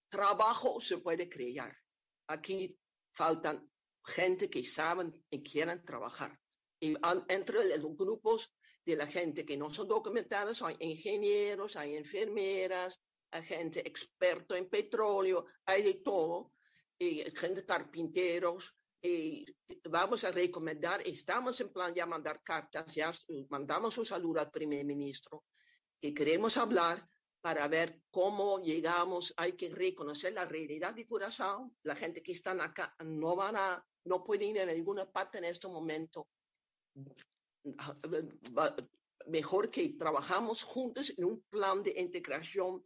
Trabajo 0.07 0.79
se 0.79 0.99
puede 0.99 1.27
crear. 1.27 1.75
Aquí 2.27 2.77
faltan 3.11 3.69
gente 4.05 4.49
que 4.49 4.63
saben 4.63 5.25
y 5.29 5.41
quieren 5.41 5.83
trabajar. 5.83 6.39
Y 6.79 6.93
entre 7.29 7.77
los 7.77 7.97
grupos 7.97 8.53
de 8.85 8.95
la 8.95 9.07
gente 9.07 9.45
que 9.45 9.57
no 9.57 9.71
son 9.71 9.87
documentados 9.87 10.61
hay 10.61 10.75
ingenieros, 10.79 11.75
hay 11.75 11.95
enfermeras, 11.95 12.99
hay 13.31 13.43
gente 13.43 13.85
experto 13.87 14.55
en 14.55 14.69
petróleo, 14.69 15.45
hay 15.65 15.83
de 15.83 15.95
todo, 15.95 16.51
y 16.97 17.23
gente 17.35 17.65
carpinteros. 17.65 18.75
Y 19.01 19.45
vamos 19.83 20.23
a 20.23 20.31
recomendar, 20.31 21.01
estamos 21.05 21.59
en 21.61 21.71
plan 21.71 21.93
ya 21.93 22.05
mandar 22.05 22.41
cartas, 22.41 22.93
ya 22.93 23.11
mandamos 23.49 23.97
un 23.97 24.05
saludo 24.05 24.39
al 24.39 24.49
primer 24.49 24.83
ministro, 24.83 25.43
que 26.01 26.13
queremos 26.13 26.57
hablar 26.57 27.07
para 27.39 27.67
ver 27.67 28.01
cómo 28.09 28.59
llegamos, 28.59 29.31
hay 29.37 29.53
que 29.53 29.69
reconocer 29.69 30.33
la 30.33 30.45
realidad 30.45 30.95
de 30.95 31.05
Curazao, 31.05 31.71
la 31.83 31.95
gente 31.95 32.23
que 32.23 32.31
están 32.31 32.61
acá 32.61 32.95
no 33.03 33.35
van 33.35 33.55
a, 33.55 33.85
no 34.05 34.23
pueden 34.23 34.49
ir 34.49 34.61
a 34.61 34.65
ninguna 34.65 35.05
parte 35.05 35.37
en 35.37 35.43
este 35.43 35.67
momento, 35.67 36.27
mejor 39.27 39.69
que 39.71 39.89
trabajamos 39.89 40.63
juntos 40.63 41.13
en 41.17 41.25
un 41.25 41.41
plan 41.49 41.81
de 41.83 41.99
integración 41.99 42.83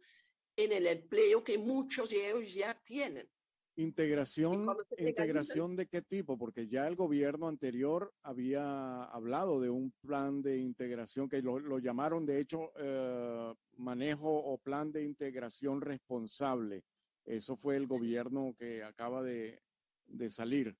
en 0.56 0.72
el 0.72 0.86
empleo 0.86 1.42
que 1.42 1.58
muchos 1.58 2.10
de 2.10 2.30
ellos 2.30 2.54
ya 2.54 2.78
tienen. 2.84 3.28
Integración, 3.76 4.66
integración 4.98 5.74
de 5.74 5.86
qué 5.86 6.02
tipo, 6.02 6.36
porque 6.36 6.68
ya 6.68 6.86
el 6.86 6.96
gobierno 6.96 7.48
anterior 7.48 8.12
había 8.22 9.04
hablado 9.04 9.60
de 9.60 9.70
un 9.70 9.92
plan 10.02 10.42
de 10.42 10.58
integración 10.58 11.28
que 11.28 11.40
lo, 11.40 11.78
llamaron, 11.78 12.26
de 12.26 12.40
hecho, 12.40 12.72
eh, 12.76 13.54
manejo 13.76 14.28
o 14.28 14.58
plan 14.58 14.92
de 14.92 15.04
integración 15.04 15.80
responsable. 15.80 16.82
Eso 17.24 17.56
fue 17.56 17.76
el 17.76 17.86
gobierno 17.86 18.54
que 18.58 18.82
acaba 18.82 19.22
de, 19.22 19.62
de 20.06 20.28
salir. 20.28 20.76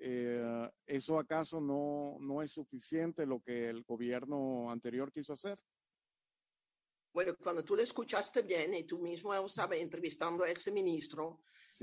Eh, 0.00 0.70
¿Eso 0.86 1.18
acaso 1.18 1.60
no, 1.60 2.16
no 2.20 2.42
es 2.42 2.50
suficiente 2.52 3.26
lo 3.26 3.40
que 3.40 3.68
el 3.68 3.82
gobierno 3.82 4.70
anterior 4.70 5.12
quiso 5.12 5.32
hacer? 5.32 5.58
Bueno, 7.16 7.34
cuando 7.42 7.64
tú 7.64 7.74
le 7.74 7.82
escuchaste 7.82 8.42
bien 8.42 8.74
y 8.74 8.84
tú 8.84 8.98
mismo 8.98 9.32
estabas 9.34 9.78
entrevistando 9.78 10.44
a 10.44 10.50
ese 10.50 10.70
ministro, 10.70 11.40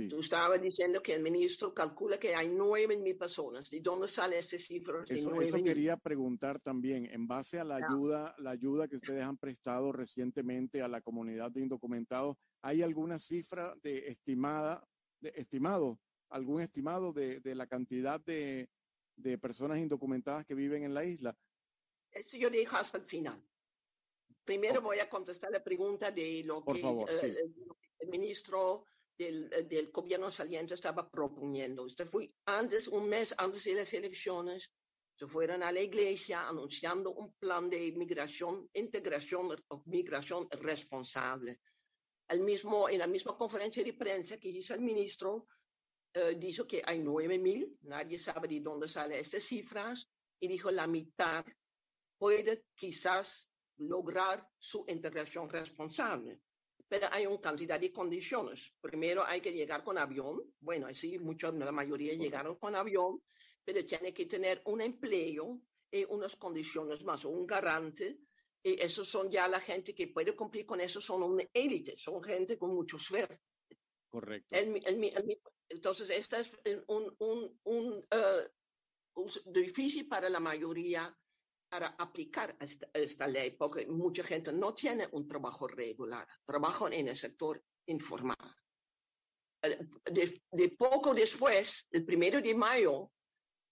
tú 0.08 0.20
estabas 0.20 0.62
diciendo 0.62 1.02
que 1.02 1.16
el 1.16 1.24
ministro 1.24 1.74
calcula 1.74 2.20
que 2.20 2.36
hay 2.36 2.50
nueve 2.50 3.00
mil 3.00 3.18
personas. 3.18 3.72
¿De 3.72 3.80
dónde 3.80 4.08
sale 4.08 4.38
ese 4.38 4.60
cifra? 4.60 5.04
Eso, 5.10 5.42
eso 5.42 5.64
quería 5.64 5.98
preguntar 5.98 6.60
también, 6.60 7.08
en 7.08 7.26
base 7.26 7.60
a 7.60 7.64
la 7.64 7.78
ayuda, 7.78 8.36
la 8.38 8.52
ayuda 8.52 8.88
que 8.88 8.98
ustedes 8.98 9.24
han 9.24 9.38
prestado 9.38 9.92
recientemente 9.92 10.84
a 10.84 10.88
la 10.88 11.02
comunidad 11.02 11.50
de 11.50 11.62
indocumentados, 11.62 12.38
¿hay 12.62 12.84
alguna 12.84 13.18
cifra 13.18 13.74
de 13.82 14.10
estimada, 14.10 14.88
de 15.20 15.34
estimado 15.36 15.98
algún 16.34 16.62
estimado 16.62 17.14
de, 17.14 17.40
de 17.40 17.56
la 17.56 17.68
cantidad 17.68 18.20
de, 18.20 18.70
de, 19.16 19.38
personas 19.38 19.78
indocumentadas 19.78 20.46
que 20.46 20.56
viven 20.56 20.84
en 20.84 20.94
la 20.94 21.06
isla? 21.06 21.38
Eso 22.12 22.38
yo 22.38 22.50
dije 22.50 22.76
hasta 22.76 22.98
el 22.98 23.06
final. 23.06 23.42
primero 24.44 24.82
voy 24.82 25.00
a 25.00 25.10
contestar 25.10 25.52
la 25.52 25.64
pregunta 25.64 26.12
de 26.12 26.44
lo 26.44 26.64
que 26.66 26.80
eh, 26.80 27.38
el 28.00 28.10
ministro 28.10 28.86
del, 29.18 29.50
del, 29.70 29.92
gobierno 29.92 30.32
saliente 30.32 30.74
estaba 30.74 31.10
proponiendo. 31.10 31.86
Este 31.86 32.06
fue 32.06 32.34
antes, 32.46 32.88
un 32.88 33.08
mes 33.08 33.34
antes 33.38 33.64
de 33.64 33.76
las 33.76 33.94
elecciones, 33.94 34.72
se 35.16 35.28
fueron 35.28 35.62
a 35.62 35.72
la 35.72 35.82
iglesia 35.82 36.48
anunciando 36.48 37.12
un 37.12 37.34
plan 37.34 37.70
de 37.70 37.92
migración, 37.92 38.68
integración 38.74 39.56
o 39.68 39.84
migración 39.86 40.48
responsable. 40.50 41.60
El 42.28 42.42
mismo, 42.42 42.90
en 42.90 42.98
la 42.98 43.08
misma 43.08 43.38
conferencia 43.38 43.84
de 43.84 43.94
prensa 43.94 44.38
que 44.38 44.50
hizo 44.50 44.74
el 44.74 44.82
ministro, 44.82 45.48
eh, 46.14 46.36
dijo 46.38 46.68
que 46.68 46.82
hay 46.86 47.00
9.000, 47.00 47.78
nadie 47.82 48.20
sabe 48.20 48.48
de 48.48 48.60
dónde 48.60 48.88
salen 48.88 49.20
estas 49.20 49.44
cifras, 49.44 50.08
y 50.40 50.48
dijo 50.48 50.70
la 50.72 50.88
mitad 50.88 51.46
puede 52.18 52.66
quizás 52.76 53.50
lograr 53.78 54.48
su 54.58 54.86
integración 54.88 55.50
responsable. 55.50 56.42
Pero 56.88 57.08
hay 57.12 57.26
una 57.26 57.42
cantidad 57.42 57.80
de 57.80 57.92
condiciones. 57.92 58.72
Primero 58.80 59.26
hay 59.26 59.42
que 59.42 59.52
llegar 59.52 59.84
con 59.84 59.98
avión. 59.98 60.42
Bueno, 60.60 60.88
así 60.88 61.18
muchos, 61.18 61.54
la 61.56 61.72
mayoría 61.72 62.14
llegaron 62.14 62.56
con 62.58 62.76
avión, 62.76 63.22
pero 63.64 63.86
tiene 63.86 64.14
que 64.14 64.26
tener 64.26 64.62
un 64.66 64.82
empleo 64.82 65.60
y 65.92 66.04
unas 66.06 66.36
condiciones 66.36 67.04
más, 67.04 67.26
un 67.26 67.48
garante. 67.48 68.20
Y 68.62 68.82
esos 68.82 69.08
son 69.10 69.30
ya 69.30 69.48
la 69.48 69.60
gente 69.60 69.96
que 69.96 70.08
puede 70.08 70.36
cumplir 70.36 70.66
con 70.66 70.80
eso, 70.80 71.02
son 71.02 71.24
una 71.24 71.44
élite, 71.54 71.98
son 71.98 72.22
gente 72.22 72.58
con 72.58 72.74
mucho 72.74 72.98
suerte. 73.00 73.40
Correcto. 74.10 74.56
Entonces, 75.70 76.10
esta 76.10 76.40
es 76.40 76.52
un, 76.88 77.16
un, 77.20 77.60
un 77.64 78.06
uh, 79.16 79.30
difícil 79.46 80.08
para 80.08 80.30
la 80.30 80.40
mayoría 80.40 81.16
para 81.70 81.88
aplicar 81.98 82.56
esta, 82.60 82.88
esta, 82.94 83.28
ley, 83.28 83.52
porque 83.52 83.88
mucha 83.88 84.24
gente 84.24 84.54
no 84.54 84.74
tiene 84.76 85.08
un 85.12 85.28
trabajo 85.28 85.68
regular, 85.68 86.28
trabajan 86.46 86.94
en 86.94 87.08
el 87.08 87.16
sector 87.16 87.64
informal. 87.88 88.38
De, 89.60 90.44
de 90.52 90.70
poco 90.78 91.14
después, 91.14 91.88
el 91.92 92.06
primero 92.06 92.42
de 92.42 92.54
mayo, 92.54 93.12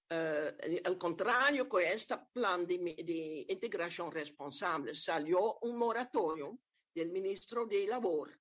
eh, 0.10 0.82
al 0.84 0.98
contrario 0.98 1.70
con 1.70 1.84
este 1.84 2.16
plan 2.34 2.66
de, 2.66 2.78
de, 2.78 3.46
integración 3.50 4.12
responsable, 4.12 4.96
salió 4.96 5.60
un 5.62 5.78
moratorio 5.78 6.58
del 6.96 7.12
ministro 7.12 7.68
de 7.68 7.86
Labor 7.88 8.41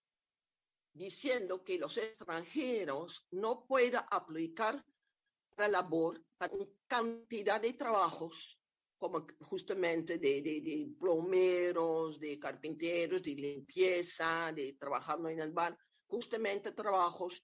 diciendo 0.92 1.62
que 1.62 1.78
los 1.78 1.96
extranjeros 1.96 3.26
no 3.30 3.66
pueden 3.66 4.00
aplicar 4.10 4.84
para 5.54 5.68
labor 5.68 6.22
para 6.36 6.54
una 6.54 6.66
cantidad 6.86 7.60
de 7.60 7.74
trabajos 7.74 8.58
como 8.98 9.26
justamente 9.40 10.18
de, 10.18 10.42
de, 10.42 10.60
de, 10.60 10.92
plomeros, 10.98 12.20
de 12.20 12.38
carpinteros, 12.38 13.22
de 13.22 13.34
limpieza, 13.34 14.52
de 14.54 14.74
trabajando 14.74 15.30
en 15.30 15.40
el 15.40 15.52
bar, 15.52 15.76
justamente 16.06 16.72
trabajos 16.72 17.42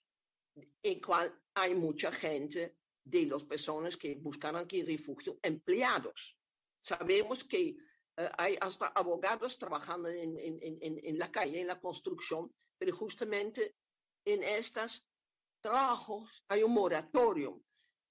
en 0.82 1.00
cual 1.00 1.34
hay 1.54 1.74
mucha 1.74 2.12
gente 2.12 2.76
de 3.02 3.26
las 3.26 3.44
personas 3.44 3.96
que 3.96 4.16
buscan 4.16 4.56
aquí 4.56 4.82
refugio 4.82 5.38
empleados. 5.42 6.36
Sabemos 6.80 7.44
que 7.44 7.76
uh, 8.18 8.28
hay 8.36 8.58
hasta 8.60 8.88
abogados 8.88 9.58
trabajando 9.58 10.08
en, 10.08 10.36
en, 10.38 10.58
en, 10.60 11.00
en, 11.02 11.18
la 11.18 11.30
calle, 11.30 11.60
en 11.60 11.68
la 11.68 11.80
construcción, 11.80 12.52
pero 12.78 12.94
justamente 12.94 13.74
en 14.24 14.42
estos 14.42 15.04
trabajos 15.60 16.42
hay 16.48 16.62
un 16.62 16.72
moratorio. 16.72 17.62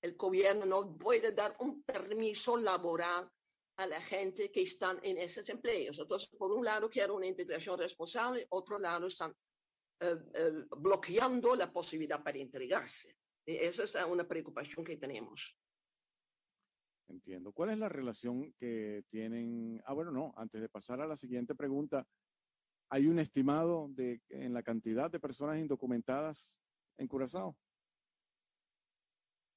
El 0.01 0.15
gobierno 0.15 0.65
no 0.65 0.97
puede 0.97 1.31
dar 1.31 1.55
un 1.59 1.83
permiso 1.83 2.57
laboral 2.57 3.29
a 3.77 3.87
la 3.87 4.01
gente 4.01 4.51
que 4.51 4.61
están 4.61 4.99
en 5.03 5.17
esos 5.17 5.47
empleos. 5.49 5.99
Entonces, 5.99 6.29
por 6.29 6.51
un 6.51 6.63
lado, 6.63 6.89
quiero 6.89 7.15
una 7.15 7.27
integración 7.27 7.77
responsable, 7.77 8.45
otro 8.49 8.77
lado, 8.77 9.07
están 9.07 9.31
uh, 10.01 10.05
uh, 10.05 10.75
bloqueando 10.77 11.55
la 11.55 11.71
posibilidad 11.71 12.23
para 12.23 12.37
integrarse. 12.37 13.17
Esa 13.45 13.83
es 13.83 13.95
una 14.07 14.27
preocupación 14.27 14.83
que 14.83 14.97
tenemos. 14.97 15.55
Entiendo. 17.07 17.51
¿Cuál 17.51 17.71
es 17.71 17.77
la 17.77 17.89
relación 17.89 18.53
que 18.53 19.03
tienen? 19.07 19.81
Ah, 19.85 19.93
bueno, 19.93 20.11
no, 20.11 20.33
antes 20.37 20.61
de 20.61 20.69
pasar 20.69 21.01
a 21.01 21.07
la 21.07 21.15
siguiente 21.15 21.53
pregunta, 21.53 22.07
¿hay 22.89 23.07
un 23.07 23.19
estimado 23.19 23.87
de 23.89 24.21
en 24.29 24.53
la 24.53 24.63
cantidad 24.63 25.09
de 25.11 25.19
personas 25.19 25.59
indocumentadas 25.59 26.55
en 26.97 27.07
Curazao? 27.07 27.57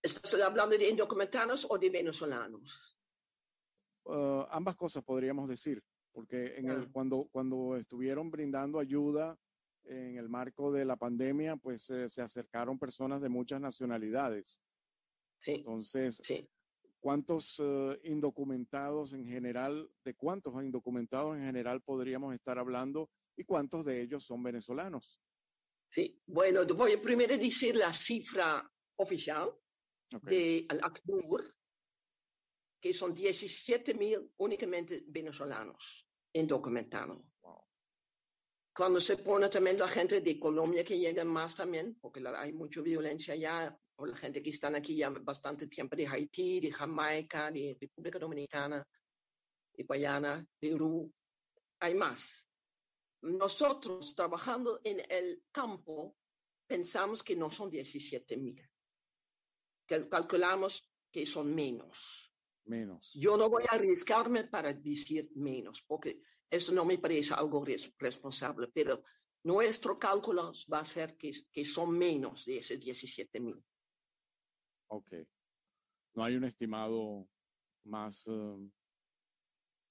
¿Estás 0.03 0.35
hablando 0.35 0.77
de 0.79 0.89
indocumentados 0.89 1.67
o 1.69 1.79
de 1.79 1.91
venezolanos? 1.91 2.97
Uh, 4.05 4.47
ambas 4.51 4.77
cosas 4.77 5.03
podríamos 5.05 5.49
decir, 5.49 5.83
porque 6.13 6.57
en 6.57 6.71
el, 6.71 6.83
ah. 6.83 6.89
cuando, 6.93 7.29
cuando 7.31 7.77
estuvieron 7.77 8.31
brindando 8.31 8.79
ayuda 8.79 9.37
en 9.85 10.17
el 10.17 10.29
marco 10.29 10.73
de 10.73 10.85
la 10.85 10.97
pandemia, 10.97 11.57
pues 11.57 11.91
eh, 11.91 12.09
se 12.09 12.23
acercaron 12.23 12.79
personas 12.79 13.21
de 13.21 13.29
muchas 13.29 13.61
nacionalidades. 13.61 14.61
Sí. 15.39 15.55
Entonces, 15.57 16.23
¿cuántos 17.01 17.59
uh, 17.59 17.97
indocumentados 18.03 19.13
en 19.13 19.27
general, 19.27 19.91
de 20.05 20.15
cuántos 20.15 20.55
indocumentados 20.63 21.37
en 21.37 21.45
general 21.45 21.81
podríamos 21.81 22.35
estar 22.35 22.59
hablando 22.59 23.11
y 23.39 23.45
cuántos 23.45 23.87
de 23.87 24.03
ellos 24.03 24.25
son 24.25 24.43
venezolanos? 24.43 25.19
Sí, 25.91 26.21
bueno, 26.27 26.67
voy 26.67 26.93
a 26.93 27.01
primero 27.01 27.39
decir 27.39 27.75
la 27.77 27.93
cifra 27.93 28.71
oficial 28.97 29.51
okay. 30.15 30.37
de 30.37 30.67
Al-Acnur, 30.69 31.55
que 32.81 32.93
son 32.93 33.15
17 33.15 33.95
mil 33.95 34.31
únicamente 34.37 35.05
venezolanos 35.07 36.07
indocumentados 36.35 37.23
cuando 38.79 39.01
se 39.01 39.17
pone 39.17 39.49
también 39.49 39.77
la 39.77 39.89
gente 39.89 40.21
de 40.21 40.39
Colombia 40.39 40.85
que 40.85 40.97
llega 40.97 41.25
más 41.25 41.57
también, 41.57 41.99
porque 42.01 42.23
hay 42.29 42.53
mucha 42.53 42.81
violencia 42.81 43.35
allá, 43.35 43.77
o 43.97 44.07
la 44.07 44.17
gente 44.17 44.41
que 44.41 44.51
están 44.51 44.77
aquí 44.77 44.95
ya 44.95 45.11
bastante 45.11 45.67
tiempo 45.67 45.97
de 45.97 46.07
Haití, 46.07 46.61
de 46.61 46.71
Jamaica, 46.71 47.51
de 47.51 47.77
República 47.81 48.21
Dominicana, 48.21 48.87
de 49.75 49.83
Guayana, 49.83 50.47
Perú, 50.61 51.13
hay 51.81 51.97
más. 51.97 52.48
Nosotros 53.23 54.15
trabajando 54.15 54.81
en 54.85 55.03
el 55.11 55.43
campo 55.51 56.17
pensamos 56.67 57.23
que 57.23 57.35
no 57.35 57.51
son 57.51 57.71
17 57.71 58.37
mil, 58.37 58.63
calculamos 60.09 60.89
que 61.11 61.27
son 61.27 61.55
menos. 61.55 62.33
Menos. 62.67 63.11
Yo 63.15 63.37
no 63.37 63.49
voy 63.49 63.65
a 63.65 63.75
arriesgarme 63.75 64.45
para 64.45 64.75
decir 64.75 65.31
menos, 65.35 65.83
porque 65.83 66.21
eso 66.51 66.73
no 66.73 66.85
me 66.85 66.99
parece 66.99 67.35
algo 67.35 67.65
res 67.65 67.91
responsable, 67.99 68.69
pero 68.69 69.03
nuestro 69.45 69.99
cálculo 69.99 70.53
va 70.73 70.81
a 70.81 70.85
ser 70.85 71.17
que, 71.17 71.33
que 71.51 71.65
son 71.65 71.97
menos 71.97 72.45
de 72.45 72.59
esos 72.59 72.79
17 72.79 73.41
mil. 73.41 73.65
Ok. 74.89 75.13
No 76.15 76.25
hay 76.25 76.37
un 76.37 76.45
estimado 76.45 77.29
más, 77.85 78.27
uh, 78.27 78.71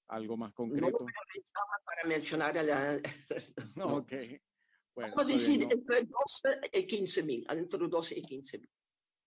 algo 0.08 0.36
más 0.36 0.52
concreto. 0.52 0.98
No 1.00 1.06
para 1.84 2.04
mencionar 2.06 2.56
a 2.58 2.62
la... 2.62 3.00
no, 3.76 3.98
ok. 3.98 4.12
Bueno, 4.94 5.14
Vamos 5.14 5.30
a 5.30 5.32
decir 5.32 5.60
no. 5.60 5.72
entre 5.72 6.02
12 6.02 6.60
y 6.72 6.86
15 6.86 7.22
mil, 7.22 7.46
entre 7.48 7.88
12 7.88 8.18
y 8.18 8.22
15 8.22 8.58
mil. 8.58 8.70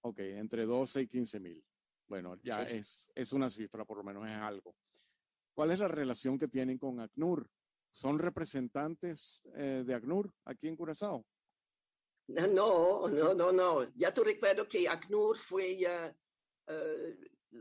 Ok, 0.02 0.20
entre 0.20 0.66
12 0.66 1.02
y 1.02 1.08
15 1.08 1.40
mil. 1.40 1.64
Bueno, 2.08 2.36
ya 2.44 2.66
sí. 2.66 2.76
es, 2.76 3.12
es 3.16 3.32
una 3.32 3.50
cifra, 3.50 3.86
por 3.86 3.98
lo 3.98 4.04
menos 4.04 4.28
es 4.28 4.36
algo. 4.36 4.76
¿Cuál 5.54 5.72
es 5.72 5.80
la 5.80 5.88
relación 5.88 6.38
que 6.38 6.48
tienen 6.48 6.78
con 6.78 7.00
ACNUR? 7.00 7.50
¿Son 7.92 8.20
representantes 8.20 9.42
eh, 9.56 9.84
de 9.86 9.94
ACNUR 9.94 10.34
aquí 10.46 10.68
en 10.68 10.76
Curazao? 10.76 11.26
No, 12.28 13.08
no, 13.08 13.34
no, 13.34 13.52
no. 13.52 13.94
Ya 13.94 14.14
te 14.14 14.24
recuerdo 14.24 14.68
que 14.68 14.88
ACNUR 14.88 15.38
fue 15.38 15.78
ya, 15.78 16.16
uh, 16.68 17.58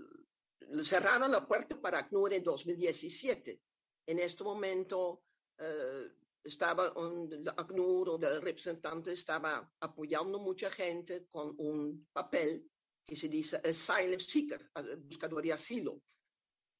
cerraron 0.83 1.31
la 1.31 1.47
puerta 1.47 1.81
para 1.81 2.01
ACNUR 2.01 2.33
en 2.33 2.43
2017. 2.43 3.61
En 4.07 4.19
este 4.19 4.45
momento 4.45 5.23
uh, 5.59 6.45
estaba 6.45 6.93
un, 6.93 7.31
ACNUR 7.57 8.09
o 8.11 8.17
el 8.17 8.43
representante 8.43 9.13
estaba 9.13 9.73
apoyando 9.81 10.39
mucha 10.39 10.71
gente 10.71 11.27
con 11.31 11.55
un 11.59 12.07
papel 12.13 12.71
que 13.07 13.17
se 13.17 13.29
dice 13.29 13.61
asylum 13.65 14.21
seeker, 14.21 14.71
buscador 14.99 15.43
de 15.43 15.53
asilo. 15.53 16.01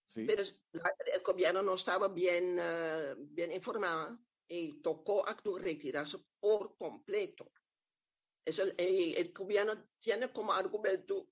Sí. 0.07 0.25
Pero 0.25 0.43
el 0.43 1.23
gobierno 1.23 1.63
no 1.63 1.75
estaba 1.75 2.09
bien, 2.09 2.59
uh, 2.59 3.15
bien 3.19 3.53
informado 3.53 4.19
y 4.49 4.81
tocó 4.81 5.27
actuar 5.27 5.63
retirarse 5.63 6.19
por 6.41 6.77
completo. 6.77 7.53
Es 8.45 8.59
el, 8.59 8.75
el, 8.79 9.15
el, 9.15 9.33
gobierno 9.33 9.91
tiene 9.99 10.33
como 10.33 10.53
argumento 10.53 11.29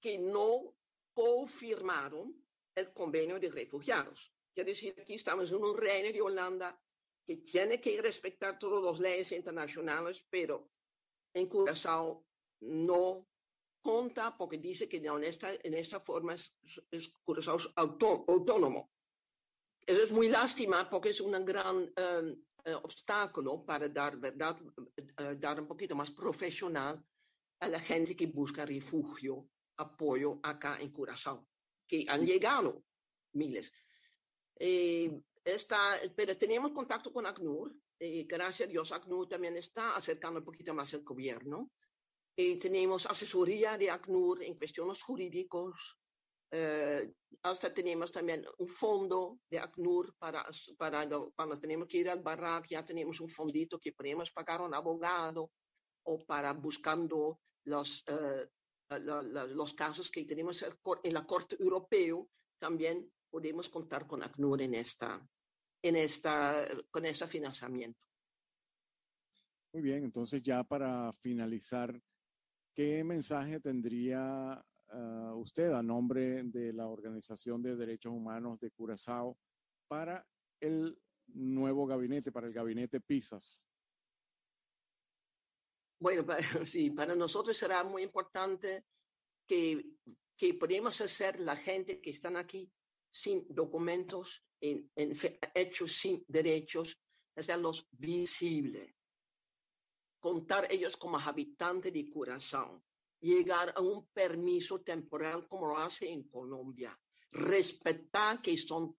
que 0.00 0.18
no 0.18 0.74
confirmaron 1.14 2.34
el 2.74 2.92
convenio 2.92 3.38
de 3.38 3.50
refugiados. 3.50 4.32
Quiere 4.54 4.70
decir, 4.70 4.94
aquí 5.00 5.14
estamos 5.14 5.50
en 5.50 5.56
un 5.56 5.76
reino 5.76 6.12
de 6.12 6.20
Holanda 6.20 6.78
que 7.24 7.36
tiene 7.38 7.80
que 7.80 8.00
respetar 8.02 8.58
todas 8.58 8.82
las 8.82 9.00
leyes 9.00 9.32
internacionales, 9.32 10.24
pero 10.28 10.70
en 11.34 11.48
Curazao 11.48 12.26
no 12.60 13.26
conta 13.80 14.36
porque 14.36 14.58
dice 14.58 14.88
que 14.88 14.98
en 14.98 15.24
esta, 15.24 15.54
en 15.54 15.74
esta 15.74 16.00
forma 16.00 16.34
es, 16.34 16.54
es 16.90 17.12
Curazao 17.24 17.58
autónomo. 17.76 18.90
eso 19.86 20.02
es 20.02 20.12
muy 20.12 20.28
lástima 20.28 20.88
porque 20.88 21.10
es 21.10 21.20
un 21.20 21.32
gran 21.44 21.76
um, 21.76 22.44
uh, 22.66 22.76
obstáculo 22.82 23.64
para 23.64 23.88
dar, 23.88 24.16
verdad, 24.18 24.60
uh, 24.60 25.34
dar 25.38 25.60
un 25.60 25.66
poquito 25.66 25.96
más 25.96 26.10
profesional 26.10 27.04
a 27.60 27.68
la 27.68 27.80
gente 27.80 28.16
que 28.16 28.26
busca 28.26 28.66
refugio, 28.66 29.48
apoyo 29.76 30.40
acá 30.42 30.78
en 30.80 30.90
Curazao, 30.90 31.46
que 31.86 32.04
han 32.08 32.24
llegado 32.24 32.84
miles. 33.34 33.72
Eh, 34.58 35.20
está, 35.44 36.00
pero 36.14 36.36
tenemos 36.36 36.72
contacto 36.72 37.12
con 37.12 37.26
ACNUR, 37.26 37.74
eh, 37.98 38.24
gracias 38.24 38.68
a 38.68 38.72
Dios 38.72 38.92
ACNUR 38.92 39.28
también 39.28 39.56
está 39.56 39.96
acercando 39.96 40.40
un 40.40 40.44
poquito 40.44 40.74
más 40.74 40.92
el 40.94 41.02
gobierno. 41.02 41.70
Y 42.34 42.58
tenemos 42.58 43.06
asesoría 43.06 43.76
de 43.76 43.90
ACNUR 43.90 44.42
en 44.42 44.56
cuestiones 44.56 45.02
jurídicos, 45.02 45.98
eh, 46.54 47.14
hasta 47.42 47.72
tenemos 47.72 48.12
también 48.12 48.44
un 48.58 48.68
fondo 48.68 49.38
de 49.50 49.58
ACNUR 49.58 50.14
para, 50.18 50.44
para 50.76 51.08
cuando 51.34 51.58
tenemos 51.58 51.88
que 51.88 51.98
ir 51.98 52.10
al 52.10 52.22
barrac, 52.22 52.68
ya 52.68 52.84
tenemos 52.84 53.20
un 53.20 53.28
fondito 53.30 53.78
que 53.78 53.92
podemos 53.92 54.30
pagar 54.32 54.60
a 54.60 54.64
un 54.64 54.74
abogado 54.74 55.50
o 56.04 56.24
para 56.26 56.52
buscando 56.52 57.40
los, 57.64 58.04
uh, 58.08 58.46
la, 58.98 59.22
la, 59.22 59.46
los 59.46 59.74
casos 59.74 60.10
que 60.10 60.24
tenemos 60.24 60.62
en 60.62 61.14
la 61.14 61.26
Corte 61.26 61.56
Europeo, 61.58 62.28
también 62.58 63.10
podemos 63.30 63.68
contar 63.68 64.06
con 64.06 64.22
ACNUR 64.22 64.62
en 64.62 64.74
esta, 64.74 65.20
en 65.82 65.96
esta, 65.96 66.66
con 66.90 67.04
este 67.04 67.26
financiamiento. 67.26 68.06
Muy 69.72 69.82
bien, 69.82 70.04
entonces 70.04 70.42
ya 70.42 70.62
para 70.62 71.12
finalizar, 71.14 71.98
¿qué 72.74 73.02
mensaje 73.02 73.58
tendría 73.58 74.62
uh, 74.92 75.34
usted 75.36 75.72
a 75.72 75.82
nombre 75.82 76.42
de 76.44 76.72
la 76.72 76.86
Organización 76.88 77.62
de 77.62 77.74
Derechos 77.74 78.12
Humanos 78.12 78.60
de 78.60 78.70
Curazao 78.70 79.38
para 79.88 80.26
el 80.60 80.98
nuevo 81.28 81.86
gabinete, 81.86 82.30
para 82.30 82.46
el 82.46 82.52
gabinete 82.52 83.00
PISAS? 83.00 83.66
Bueno, 86.02 86.26
sí, 86.66 86.90
para 86.90 87.14
nosotros 87.14 87.56
será 87.56 87.84
muy 87.84 88.02
importante 88.02 88.86
que, 89.46 89.84
que 90.36 90.54
podemos 90.54 91.00
hacer 91.00 91.38
la 91.38 91.56
gente 91.56 92.00
que 92.00 92.10
están 92.10 92.36
aquí 92.36 92.68
sin 93.08 93.46
documentos, 93.48 94.42
en, 94.60 94.90
en 94.96 95.12
hechos 95.54 95.92
sin 95.92 96.24
derechos, 96.26 96.98
hacerlos 97.36 97.86
visibles. 97.92 98.92
Contar 100.18 100.72
ellos 100.72 100.96
como 100.96 101.18
habitantes 101.18 101.92
de 101.92 102.10
Curazao 102.10 102.82
llegar 103.20 103.72
a 103.76 103.80
un 103.80 104.08
permiso 104.08 104.80
temporal 104.80 105.46
como 105.46 105.68
lo 105.68 105.78
hace 105.78 106.10
en 106.10 106.24
Colombia, 106.24 106.98
respetar 107.30 108.42
que 108.42 108.56
son, 108.56 108.96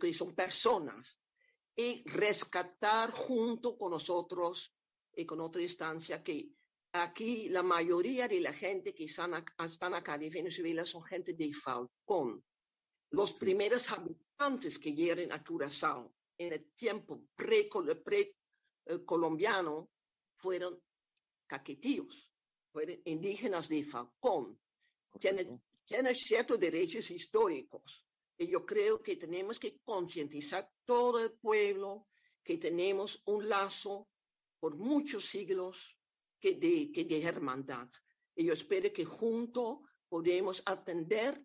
que 0.00 0.14
son 0.14 0.32
personas. 0.36 1.18
Y 1.74 2.02
rescatar 2.08 3.12
junto 3.12 3.78
con 3.78 3.92
nosotros 3.92 4.77
y 5.14 5.24
con 5.24 5.40
otra 5.40 5.62
instancia 5.62 6.22
que 6.22 6.48
aquí 6.92 7.48
la 7.48 7.62
mayoría 7.62 8.28
de 8.28 8.40
la 8.40 8.52
gente 8.52 8.94
que 8.94 9.04
están 9.04 9.34
acá, 9.34 9.54
están 9.64 9.94
acá 9.94 10.18
de 10.18 10.30
Venezuela 10.30 10.84
son 10.84 11.02
gente 11.04 11.34
de 11.34 11.52
Falcón. 11.52 12.44
Los 13.10 13.30
sí. 13.30 13.36
primeros 13.40 13.90
habitantes 13.90 14.78
que 14.78 14.92
llegan 14.92 15.32
a 15.32 15.42
Curazao 15.42 16.12
en 16.38 16.52
el 16.52 16.70
tiempo 16.74 17.22
pre-colombiano 17.34 18.04
pre, 19.84 19.90
eh, 19.92 19.94
fueron 20.36 20.80
caquetíos 21.46 22.30
fueron 22.72 23.00
indígenas 23.04 23.68
de 23.68 23.82
Falcón, 23.82 24.58
tienen, 25.18 25.60
tienen 25.84 26.14
ciertos 26.14 26.60
derechos 26.60 27.10
históricos. 27.10 28.04
Y 28.36 28.46
yo 28.46 28.64
creo 28.64 29.02
que 29.02 29.16
tenemos 29.16 29.58
que 29.58 29.80
concientizar 29.80 30.70
todo 30.84 31.18
el 31.18 31.32
pueblo 31.32 32.06
que 32.44 32.58
tenemos 32.58 33.20
un 33.26 33.48
lazo 33.48 34.08
por 34.60 34.76
muchos 34.76 35.24
siglos 35.24 35.96
que 36.40 36.54
de, 36.54 36.90
que 36.92 37.04
de 37.04 37.22
hermandad. 37.22 37.88
Y 38.34 38.44
yo 38.44 38.52
espero 38.52 38.92
que 38.92 39.04
juntos 39.04 39.78
podemos 40.08 40.62
atender 40.66 41.42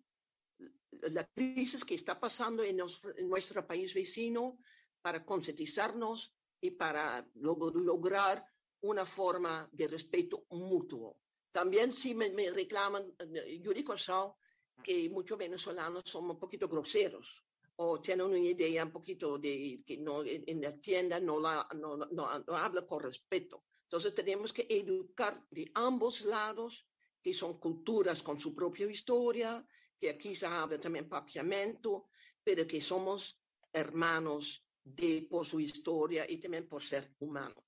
la 0.91 1.25
crisis 1.25 1.83
que 1.83 1.95
está 1.95 2.19
pasando 2.19 2.63
en, 2.63 2.77
nos, 2.77 3.01
en 3.17 3.27
nuestro 3.27 3.65
país 3.65 3.93
vecino 3.93 4.59
para 5.01 5.25
concientizarnos 5.25 6.33
y 6.61 6.71
para 6.71 7.27
log 7.35 7.75
lograr 7.75 8.45
una 8.81 9.05
forma 9.05 9.67
de 9.71 9.87
respeto 9.87 10.45
mutuo. 10.51 11.17
También 11.51 11.93
sí 11.93 12.15
me, 12.15 12.29
me 12.29 12.51
reclaman, 12.51 13.13
Yuri 13.61 13.83
Corsao, 13.83 14.37
que 14.83 15.09
muchos 15.09 15.37
venezolanos 15.37 16.03
son 16.05 16.29
un 16.29 16.39
poquito 16.39 16.67
groseros 16.67 17.43
o 17.77 17.99
tienen 18.01 18.27
una 18.27 18.37
idea 18.37 18.83
un 18.83 18.91
poquito 18.91 19.37
de 19.37 19.81
que 19.85 19.97
no, 19.97 20.23
en 20.23 20.61
la 20.61 20.79
tienda 20.79 21.19
no, 21.19 21.39
la, 21.39 21.67
no, 21.75 21.97
no, 21.97 22.07
no 22.11 22.57
habla 22.57 22.85
con 22.85 23.01
respeto. 23.01 23.63
Entonces 23.83 24.13
tenemos 24.13 24.53
que 24.53 24.65
educar 24.69 25.45
de 25.49 25.71
ambos 25.75 26.21
lados, 26.21 26.87
que 27.21 27.33
son 27.33 27.59
culturas 27.59 28.21
con 28.21 28.39
su 28.39 28.53
propia 28.53 28.89
historia, 28.89 29.65
que 29.99 30.09
aquí 30.09 30.35
se 30.35 30.45
habla 30.45 30.79
también 30.79 31.07
papiamento, 31.07 32.07
pero 32.43 32.67
que 32.67 32.81
somos 32.81 33.39
hermanos 33.71 34.65
de, 34.83 35.27
por 35.29 35.45
su 35.45 35.59
historia 35.59 36.29
y 36.29 36.39
también 36.39 36.67
por 36.67 36.81
ser 36.81 37.13
humanos. 37.19 37.63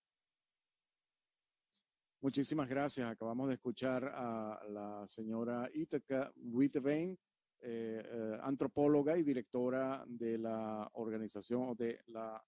Muchísimas 2.21 2.67
gracias. 2.67 3.07
Acabamos 3.07 3.47
de 3.47 3.53
escuchar 3.53 4.05
a 4.05 4.59
la 4.67 5.07
señora 5.07 5.69
Itaka 5.73 6.33
Wittevein, 6.35 7.17
eh, 7.61 8.03
eh, 8.05 8.39
antropóloga 8.43 9.17
y 9.17 9.23
directora 9.23 10.03
de 10.07 10.37
la 10.37 10.89
organización 10.93 11.69
o 11.69 11.75
de 11.75 12.01
la 12.07 12.43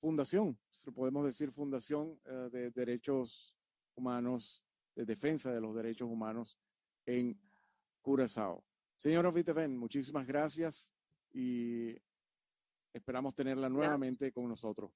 fundación, 0.00 0.58
podemos 0.94 1.24
decir 1.24 1.52
fundación 1.52 2.20
eh, 2.24 2.48
de 2.50 2.70
derechos 2.70 3.54
humanos, 3.94 4.64
de 4.96 5.04
defensa 5.04 5.52
de 5.52 5.60
los 5.60 5.74
derechos 5.74 6.08
humanos 6.08 6.58
en 7.06 7.38
Curazao. 8.00 8.64
Señora 8.96 9.30
Wittevein, 9.30 9.76
muchísimas 9.76 10.26
gracias 10.26 10.92
y 11.32 11.96
esperamos 12.92 13.34
tenerla 13.34 13.68
nuevamente 13.68 14.32
con 14.32 14.48
nosotros. 14.48 14.90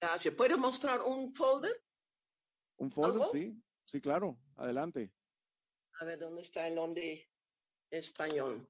Gracias. 0.00 0.34
¿Puedo 0.34 0.58
mostrar 0.58 1.02
un 1.02 1.32
folder? 1.34 1.82
Un 2.78 2.90
folder, 2.90 3.22
sí, 3.30 3.62
sí, 3.84 4.00
claro, 4.00 4.38
adelante. 4.56 5.12
A 6.00 6.04
ver, 6.04 6.18
¿dónde 6.18 6.40
está 6.42 6.66
el 6.66 6.74
nombre 6.74 7.28
español? 7.92 8.66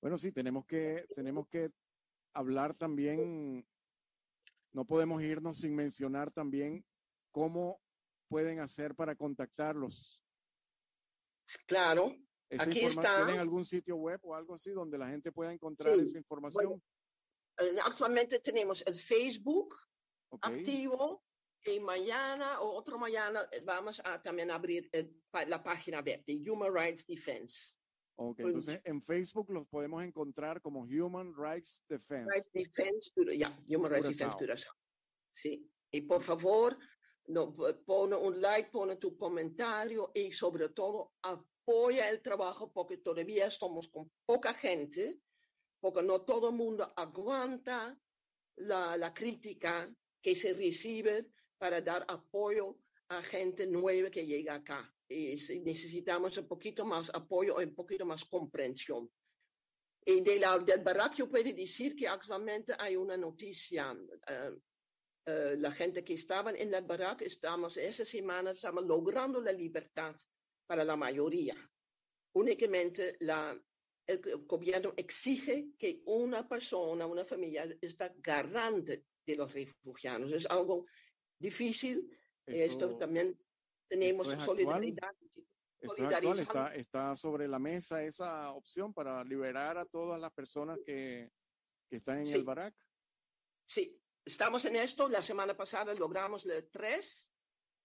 Bueno, 0.00 0.18
sí, 0.18 0.32
tenemos 0.32 0.66
que, 0.66 1.06
tenemos 1.14 1.48
que 1.48 1.70
hablar 2.34 2.74
también, 2.74 3.66
no 4.72 4.84
podemos 4.84 5.22
irnos 5.22 5.58
sin 5.58 5.74
mencionar 5.74 6.30
también 6.30 6.84
cómo 7.30 7.80
pueden 8.28 8.60
hacer 8.60 8.94
para 8.94 9.14
contactarlos. 9.14 10.20
Claro, 11.66 12.14
aquí 12.58 12.80
está. 12.80 13.24
¿Tienen 13.24 13.40
algún 13.40 13.64
sitio 13.64 13.96
web 13.96 14.20
o 14.24 14.34
algo 14.34 14.54
así 14.54 14.72
donde 14.72 14.98
la 14.98 15.08
gente 15.08 15.30
pueda 15.32 15.52
encontrar 15.52 15.94
sí, 15.94 16.00
esa 16.00 16.18
información? 16.18 16.64
Bueno, 16.66 16.82
eh, 17.58 17.80
actualmente 17.84 18.40
tenemos 18.40 18.82
el 18.86 18.96
Facebook, 18.96 19.76
okay. 20.30 20.58
activo 20.58 21.22
y 21.64 21.80
mañana 21.80 22.60
o 22.60 22.72
otro 22.72 22.98
mañana 22.98 23.48
vamos 23.64 24.00
a 24.04 24.20
también 24.20 24.50
abrir 24.50 24.88
el, 24.92 25.14
la 25.46 25.62
página 25.62 26.00
web 26.00 26.22
de 26.26 26.50
Human 26.50 26.74
Rights 26.74 27.06
Defense. 27.06 27.76
Ok, 28.16 28.40
entonces 28.40 28.80
en 28.84 29.02
Facebook 29.02 29.50
los 29.50 29.66
podemos 29.66 30.04
encontrar 30.04 30.60
como 30.60 30.82
Human 30.82 31.34
Rights 31.36 31.82
Defense. 31.88 32.30
Rights 32.30 32.50
Defense, 32.52 33.10
ya, 33.36 33.58
yeah, 33.66 33.78
Human 33.78 33.90
Rights 33.90 34.08
Defense 34.08 34.36
Curazao. 34.38 34.74
Sí, 35.32 35.68
y 35.90 36.02
por 36.02 36.20
favor, 36.20 36.78
no, 37.26 37.56
pone 37.84 38.14
un 38.14 38.40
like, 38.40 38.70
pone 38.70 38.96
tu 38.96 39.16
comentario 39.16 40.12
y 40.14 40.30
sobre 40.30 40.68
todo 40.68 41.14
apoya 41.22 42.08
el 42.08 42.20
trabajo 42.22 42.70
porque 42.72 42.98
todavía 42.98 43.46
estamos 43.46 43.88
con 43.88 44.10
poca 44.24 44.54
gente, 44.54 45.18
porque 45.80 46.02
no 46.02 46.20
todo 46.22 46.50
el 46.50 46.54
mundo 46.54 46.92
aguanta 46.96 47.98
la, 48.56 48.96
la 48.96 49.12
crítica 49.12 49.92
que 50.22 50.36
se 50.36 50.54
recibe 50.54 51.33
para 51.58 51.80
dar 51.80 52.04
apoyo 52.08 52.76
a 53.08 53.22
gente 53.22 53.66
nueva 53.66 54.10
que 54.10 54.26
llega 54.26 54.54
acá. 54.54 54.90
Y 55.08 55.36
necesitamos 55.62 56.36
un 56.38 56.48
poquito 56.48 56.84
más 56.84 57.10
apoyo 57.14 57.56
un 57.56 57.74
poquito 57.74 58.06
más 58.06 58.24
comprensión. 58.24 59.10
Y 60.06 60.20
de 60.20 60.38
la, 60.38 60.58
del 60.58 60.82
Barak 60.82 61.14
yo 61.14 61.30
puedo 61.30 61.52
decir 61.52 61.94
que 61.94 62.08
actualmente 62.08 62.74
hay 62.78 62.96
una 62.96 63.16
noticia. 63.16 63.92
Uh, 63.92 64.54
uh, 65.30 65.56
la 65.58 65.72
gente 65.72 66.04
que 66.04 66.14
estaba 66.14 66.50
en 66.50 66.74
el 66.74 66.84
Barak, 66.84 67.22
estamos 67.22 67.76
esa 67.76 68.04
semana, 68.04 68.50
estamos 68.50 68.84
logrando 68.84 69.40
la 69.40 69.52
libertad 69.52 70.14
para 70.66 70.84
la 70.84 70.96
mayoría. 70.96 71.56
Únicamente 72.34 73.16
la, 73.20 73.58
el 74.06 74.20
gobierno 74.46 74.92
exige 74.96 75.68
que 75.78 76.02
una 76.06 76.46
persona, 76.46 77.06
una 77.06 77.24
familia, 77.24 77.66
está 77.80 78.12
garante 78.18 79.04
de 79.26 79.36
los 79.36 79.52
refugiados. 79.52 80.32
Es 80.32 80.46
algo 80.46 80.86
difícil. 81.38 82.10
Esto, 82.46 82.86
esto 82.86 82.96
también 82.96 83.38
tenemos 83.88 84.28
esto 84.28 84.38
es 84.38 84.44
solidaridad. 84.44 85.08
Actual? 85.08 86.40
está, 86.40 86.74
está, 86.74 87.14
sobre 87.14 87.46
la 87.46 87.58
mesa 87.58 88.02
esa 88.02 88.50
opción 88.52 88.94
para 88.94 89.22
liberar 89.22 89.76
a 89.76 89.84
todas 89.84 90.18
las 90.18 90.32
personas 90.32 90.78
que, 90.84 91.30
que 91.90 91.96
están 91.96 92.20
en 92.20 92.28
el 92.28 92.44
Barak. 92.44 92.74
Sí, 93.66 94.00
estamos 94.24 94.64
en 94.64 94.76
esto. 94.76 95.08
La 95.08 95.22
semana 95.22 95.56
pasada 95.56 95.92
logramos 95.94 96.46
tres. 96.72 97.28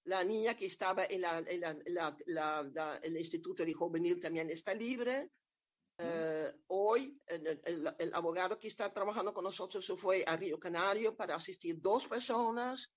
La 0.06 0.24
niña 0.24 0.56
que 0.56 0.66
estaba 0.66 1.06
en, 1.06 1.22
la, 1.22 1.44
la, 2.26 3.00
el 3.04 3.18
Instituto 3.18 3.66
de 3.66 3.74
Juvenil 3.74 4.20
también 4.20 4.50
está 4.50 4.74
libre. 4.74 5.32
Eh, 5.98 6.54
hoy 6.68 7.20
el, 7.28 7.62
el, 7.98 8.14
abogado 8.14 8.58
que 8.58 8.70
está 8.70 8.94
trabajando 8.94 9.34
con 9.34 9.44
nosotros 9.44 9.86
se 9.86 9.98
fue 9.98 10.24
a 10.26 10.38
Río 10.38 10.58
Canario 10.58 11.14
para 11.14 11.36
asistir 11.36 11.82
dos 11.82 12.08
personas 12.08 12.90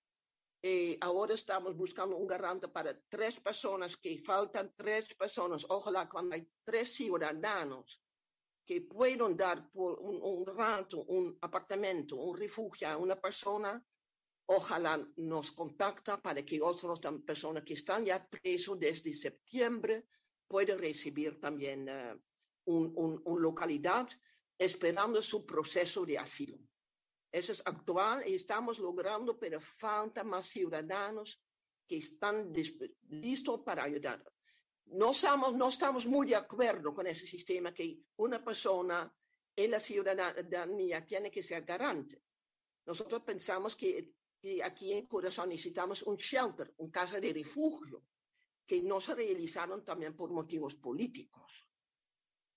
eh, 0.63 0.97
ahora 1.01 1.35
estamos 1.35 1.77
buscando 1.77 2.17
un 2.17 2.27
garante 2.27 2.69
para 2.69 2.97
tres 3.09 3.41
personas, 3.41 3.97
que 3.97 4.19
faltan 4.19 4.73
tres 4.77 5.13
personas. 5.15 5.67
Ojalá 5.69 6.09
cuando 6.09 6.37
hay 6.37 6.47
tres 6.65 6.95
ciudadanos 6.95 8.01
que 8.65 8.83
puedan 8.83 9.37
dar 9.37 9.71
por 9.73 9.99
un, 9.99 10.23
un 10.23 10.47
rato, 10.47 11.03
un 11.03 11.37
apartamento, 11.41 12.17
un 12.17 12.37
refugio 12.37 12.89
a 12.89 12.97
una 12.97 13.17
persona, 13.17 13.85
ojalá 14.47 15.05
nos 15.17 15.51
contacta 15.51 16.23
para 16.23 16.45
que 16.45 16.61
otras 16.63 17.01
personas 17.27 17.65
que 17.65 17.75
están 17.75 18.05
ya 18.05 18.25
presos 18.25 18.79
desde 18.79 19.13
septiembre 19.15 20.07
puedan 20.47 20.79
recibir 20.79 21.41
también 21.41 21.89
uh, 21.89 22.21
una 22.67 23.21
un 23.25 23.43
localidad 23.43 24.09
esperando 24.59 25.21
su 25.23 25.45
proceso 25.45 26.05
de 26.07 26.19
asilo. 26.19 26.59
Eso 27.33 27.53
es 27.53 27.63
actual 27.65 28.29
y 28.29 28.35
estamos 28.35 28.79
logrando, 28.79 29.39
pero 29.39 29.59
falta 29.59 30.23
más 30.23 30.45
ciudadanos 30.47 31.41
que 31.89 31.97
están 31.97 32.53
listos 33.09 33.61
para 33.61 33.85
ayudar. 33.85 34.23
No 34.87 35.13
estamos, 35.13 35.55
no 35.55 35.69
estamos 35.69 36.07
muy 36.07 36.27
de 36.27 36.37
acuerdo 36.37 36.95
con 36.95 37.07
ese 37.07 37.27
sistema 37.27 37.73
que 37.73 38.01
una 38.17 38.45
persona 38.45 39.11
en 39.57 39.71
la 39.71 39.81
ciudadanía 39.81 41.07
tiene 41.07 41.31
que 41.31 41.43
ser 41.43 41.65
garante. 41.65 42.23
Nosotros 42.85 43.23
pensamos 43.23 43.77
que, 43.77 44.13
que 44.39 44.63
aquí 44.63 44.93
en 44.93 45.07
Corazón 45.07 45.49
necesitamos 45.49 46.03
un 46.03 46.17
shelter, 46.17 46.75
un 46.79 46.91
casa 46.91 47.19
de 47.19 47.33
refugio, 47.33 48.03
que 48.67 48.83
no 48.83 49.01
se 49.01 49.15
realizaron 49.15 49.83
también 49.85 50.15
por 50.15 50.31
motivos 50.31 50.77
políticos. 50.77 51.67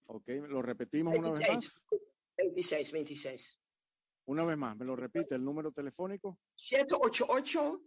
Ok, 0.07 0.27
lo 0.47 0.61
repetimos 0.61 1.15
una 1.15 1.31
vez 1.31 1.49
más. 1.49 1.85
26, 2.37 2.91
26. 2.91 3.59
Una 4.27 4.45
vez 4.45 4.57
más, 4.57 4.77
me 4.77 4.85
lo 4.85 4.95
repite 4.95 5.33
el 5.35 5.43
número 5.43 5.71
telefónico. 5.71 6.39
788 6.55 7.81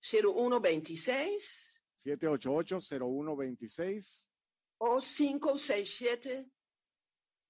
0126 0.00 1.82
788-0126 2.04 4.28
o 4.78 5.00
567 5.00 6.50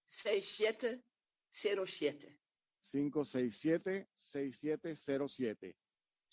6707 0.07 2.39
567-6707. 2.81 5.77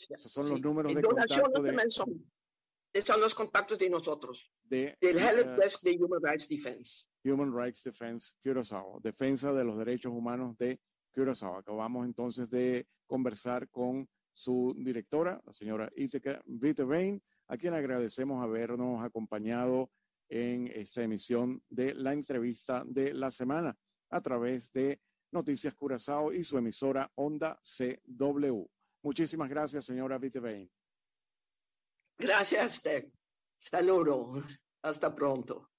Esos 0.10 0.32
son 0.32 0.50
los 0.50 0.62
números 0.62 0.94
de 0.94 1.02
contacto 1.02 1.62
de, 1.62 1.90
son, 1.90 2.32
son 3.02 3.22
los 3.22 3.34
contactos 3.34 3.80
de 3.80 3.90
nosotros. 3.90 4.52
De, 4.64 4.96
del 5.00 5.16
uh, 5.18 5.56
de 5.82 5.98
Human 6.00 6.22
Rights 6.22 6.50
Defense. 6.50 7.08
Human 7.24 7.52
Rights 7.54 7.82
Defense 7.84 8.34
Curaçao. 8.44 9.00
Defensa 9.02 9.54
de 9.54 9.64
los 9.64 9.78
derechos 9.78 10.12
humanos 10.12 10.58
de 10.58 10.82
Curaçao. 11.14 11.56
Acabamos 11.58 12.06
entonces 12.06 12.50
de 12.50 12.86
conversar 13.06 13.70
con 13.70 14.10
su 14.36 14.76
directora, 14.78 15.42
la 15.46 15.54
señora 15.54 15.90
Ithaca 15.96 16.42
Vittevein, 16.46 17.24
a 17.48 17.58
quien 17.58 17.74
agradecemos 17.74 18.44
habernos 18.44 19.04
acompañado 19.04 19.90
en 20.28 20.68
esta 20.68 21.04
emisión 21.04 21.64
de 21.70 21.94
la 21.94 22.12
entrevista 22.12 22.84
de 22.86 23.14
la 23.14 23.32
semana 23.32 23.78
a 24.10 24.22
través 24.22 24.72
de 24.74 25.00
Noticias 25.32 25.74
Curazao 25.76 26.34
y 26.34 26.44
su 26.44 26.58
emisora 26.58 27.10
Onda 27.16 27.60
CW. 27.64 28.66
Muchísimas 29.04 29.50
gracias, 29.50 29.86
señora 29.86 30.18
Vittevein. 30.18 30.70
Gracias, 32.18 32.82
Ted. 32.82 33.06
Saludos. 33.58 34.60
Hasta 34.82 35.16
pronto. 35.16 35.72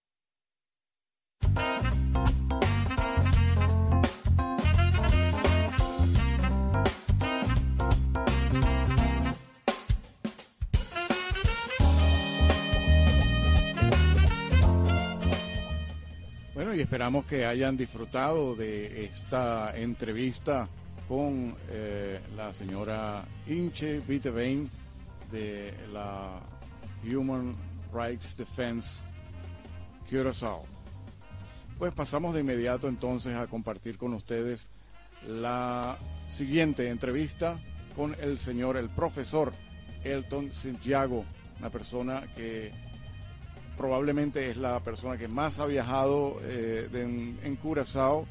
Y 16.57 16.81
esperamos 16.81 17.27
que 17.27 17.45
hayan 17.45 17.77
disfrutado 17.77 18.55
de 18.55 19.05
esta 19.05 19.77
entrevista 19.77 20.66
con 21.07 21.55
eh, 21.69 22.19
la 22.35 22.51
señora 22.53 23.25
Inche 23.47 24.01
Vitevein 24.01 24.69
de 25.31 25.75
la 25.92 26.40
Human 27.05 27.55
Rights 27.92 28.37
Defense 28.38 29.05
Curaçao. 30.11 30.64
Pues 31.79 31.92
pasamos 31.92 32.35
de 32.35 32.40
inmediato 32.40 32.88
entonces 32.88 33.35
a 33.37 33.47
compartir 33.47 33.99
con 33.99 34.14
ustedes 34.14 34.71
la 35.29 35.99
siguiente 36.27 36.88
entrevista 36.88 37.59
con 37.95 38.16
el 38.19 38.38
señor, 38.38 38.79
el 38.79 38.88
profesor 38.88 39.53
Elton 40.05 40.53
Santiago, 40.55 41.25
una 41.59 41.69
persona 41.69 42.27
que 42.35 42.73
probablemente 43.77 44.51
es 44.51 44.57
la 44.57 44.81
persona 44.81 45.17
que 45.17 45.29
más 45.29 45.59
ha 45.59 45.67
viajado 45.67 46.39
eh, 46.43 46.89
en, 46.93 47.57
Curazao 47.57 48.27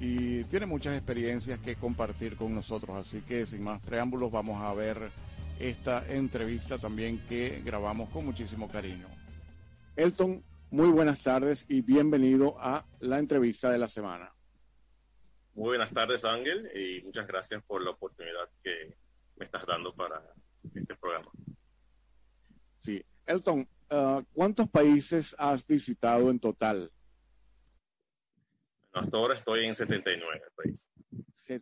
y 0.00 0.44
tiene 0.44 0.66
muchas 0.66 0.96
experiencias 0.96 1.58
que 1.60 1.76
compartir 1.76 2.36
con 2.36 2.54
nosotros. 2.54 2.96
Así 2.96 3.22
que 3.22 3.44
sin 3.46 3.64
más 3.64 3.80
preámbulos 3.80 4.30
vamos 4.30 4.62
a 4.62 4.72
ver 4.74 5.10
esta 5.58 6.06
entrevista 6.08 6.78
también 6.78 7.26
que 7.28 7.60
grabamos 7.64 8.08
con 8.10 8.24
muchísimo 8.24 8.68
cariño. 8.68 9.08
Elton, 9.96 10.42
muy 10.70 10.88
buenas 10.90 11.22
tardes 11.22 11.66
y 11.68 11.80
bienvenido 11.80 12.54
a 12.58 12.86
la 13.00 13.18
entrevista 13.18 13.70
de 13.70 13.78
la 13.78 13.88
semana. 13.88 14.32
Muy 15.54 15.70
buenas 15.70 15.92
tardes 15.92 16.24
Ángel 16.24 16.70
y 16.76 17.02
muchas 17.02 17.26
gracias 17.26 17.64
por 17.64 17.82
la 17.82 17.90
oportunidad 17.90 18.48
que 18.62 18.96
me 19.36 19.46
estás 19.46 19.66
dando 19.66 19.92
para 19.92 20.22
este 20.72 20.94
programa. 20.94 21.30
Sí, 22.76 23.02
Elton, 23.26 23.68
Ah, 23.90 24.22
¿cuántos 24.32 24.68
países 24.68 25.34
has 25.38 25.66
visitado 25.66 26.30
en 26.30 26.38
total? 26.38 26.92
hasta 28.92 29.16
ahora 29.16 29.34
estoy 29.34 29.64
en 29.64 29.74
79 29.74 30.40
países. 30.56 30.90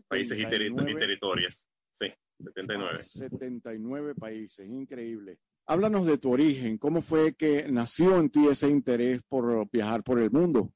Países 0.09 0.39
y, 0.39 0.47
territorios. 0.47 1.69
Sí, 1.93 2.07
79. 2.43 3.05
79 3.05 4.15
países, 4.15 4.67
increíble. 4.67 5.39
Háblanos 5.67 6.07
de 6.07 6.19
tu 6.19 6.33
origen. 6.33 6.79
¿Cómo 6.79 7.03
fue 7.03 7.35
que 7.35 7.67
nació 7.69 8.19
en 8.19 8.31
ti 8.31 8.47
ese 8.49 8.69
interés 8.69 9.23
por 9.23 9.69
viajar 9.71 10.03
por 10.03 10.19
el 10.19 10.31
mundo? 10.31 10.73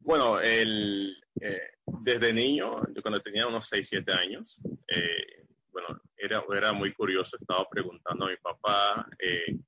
Bueno, 0.00 0.40
el, 0.40 1.16
eh, 1.40 1.60
desde 1.86 2.32
niño, 2.32 2.80
yo 2.92 3.02
cuando 3.02 3.20
tenía 3.20 3.46
unos 3.46 3.68
6, 3.68 3.88
7 3.88 4.12
años, 4.12 4.60
eh, 4.88 5.46
bueno, 5.70 6.00
era, 6.16 6.44
era 6.56 6.72
muy 6.72 6.92
curioso, 6.92 7.36
estaba 7.40 7.68
preguntando 7.68 8.26
a 8.26 8.30
mi 8.30 8.36
papá 8.36 9.08
eh, 9.18 9.58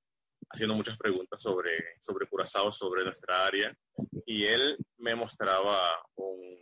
haciendo 0.50 0.74
muchas 0.74 0.96
preguntas 0.96 1.42
sobre, 1.42 1.96
sobre 2.00 2.26
Curazao, 2.26 2.72
sobre 2.72 3.04
nuestra 3.04 3.46
área, 3.46 3.76
y 4.24 4.44
él 4.44 4.76
me 4.98 5.14
mostraba 5.14 5.76
un, 6.14 6.58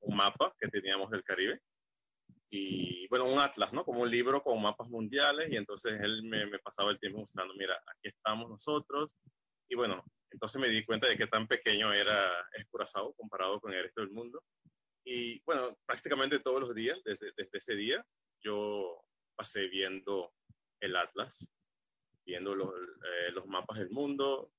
un 0.00 0.16
mapa 0.16 0.54
que 0.58 0.68
teníamos 0.68 1.10
del 1.10 1.24
Caribe, 1.24 1.60
y 2.50 3.06
bueno, 3.08 3.26
un 3.26 3.38
atlas, 3.38 3.72
¿no? 3.72 3.84
Como 3.84 4.02
un 4.02 4.10
libro 4.10 4.42
con 4.42 4.60
mapas 4.62 4.88
mundiales, 4.88 5.50
y 5.50 5.56
entonces 5.56 5.98
él 6.00 6.22
me, 6.24 6.46
me 6.46 6.58
pasaba 6.58 6.90
el 6.90 6.98
tiempo 6.98 7.20
mostrando, 7.20 7.54
mira, 7.54 7.74
aquí 7.86 8.08
estamos 8.08 8.48
nosotros, 8.48 9.10
y 9.68 9.74
bueno, 9.74 10.02
entonces 10.30 10.60
me 10.60 10.68
di 10.68 10.84
cuenta 10.84 11.08
de 11.08 11.16
qué 11.16 11.26
tan 11.26 11.46
pequeño 11.46 11.92
era 11.92 12.30
Curazao 12.70 13.14
comparado 13.14 13.60
con 13.60 13.72
el 13.72 13.82
resto 13.82 14.00
del 14.00 14.10
mundo. 14.10 14.42
Y 15.04 15.40
bueno, 15.44 15.76
prácticamente 15.86 16.38
todos 16.40 16.60
los 16.60 16.74
días, 16.74 16.98
desde, 17.04 17.32
desde 17.36 17.58
ese 17.58 17.74
día, 17.74 18.04
yo 18.42 19.02
pasé 19.36 19.68
viendo 19.68 20.32
el 20.80 20.96
atlas 20.96 21.50
viendo 22.28 22.54
los, 22.54 22.68
eh, 22.68 23.32
los 23.32 23.46
mapas 23.46 23.78
del 23.78 23.90
mundo, 23.90 24.52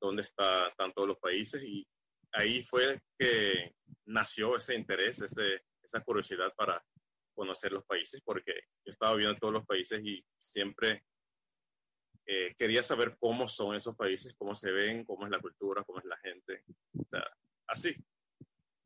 dónde 0.00 0.22
está, 0.22 0.68
están 0.68 0.90
todos 0.94 1.06
los 1.06 1.18
países 1.18 1.62
y 1.62 1.86
ahí 2.32 2.62
fue 2.62 2.98
que 3.18 3.74
nació 4.06 4.56
ese 4.56 4.74
interés, 4.74 5.20
ese, 5.20 5.60
esa 5.82 6.00
curiosidad 6.00 6.50
para 6.56 6.82
conocer 7.34 7.72
los 7.72 7.84
países, 7.84 8.22
porque 8.24 8.54
yo 8.86 8.90
estaba 8.90 9.16
viendo 9.16 9.36
todos 9.36 9.52
los 9.52 9.66
países 9.66 10.00
y 10.02 10.24
siempre 10.38 11.04
eh, 12.26 12.54
quería 12.56 12.82
saber 12.82 13.18
cómo 13.20 13.48
son 13.48 13.76
esos 13.76 13.94
países, 13.96 14.34
cómo 14.38 14.54
se 14.54 14.70
ven, 14.70 15.04
cómo 15.04 15.26
es 15.26 15.30
la 15.30 15.40
cultura, 15.40 15.84
cómo 15.84 15.98
es 15.98 16.06
la 16.06 16.16
gente. 16.18 16.64
O 16.98 17.04
sea, 17.04 17.24
así. 17.66 17.94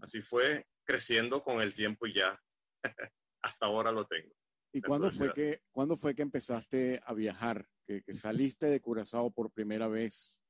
Así 0.01 0.23
fue 0.23 0.67
creciendo 0.85 1.43
con 1.43 1.63
el 1.63 1.73
tiempo 1.73 2.07
y 2.07 2.15
ya 2.15 2.39
hasta 3.43 3.67
ahora 3.67 3.93
lo 3.93 4.07
tengo. 4.07 4.35
¿Y 4.73 4.83
cuándo 4.83 5.13
fue, 5.13 5.33
que, 5.33 5.63
cuándo 5.71 5.97
fue 5.97 6.17
que 6.17 6.23
empezaste 6.23 7.01
a 7.05 7.15
viajar? 7.15 7.69
Que, 7.87 8.03
que, 8.03 8.15
saliste 8.15 8.67
de 8.67 8.81
Curazao 8.81 9.31
por 9.31 9.51
primera 9.51 9.89
vez 9.89 10.41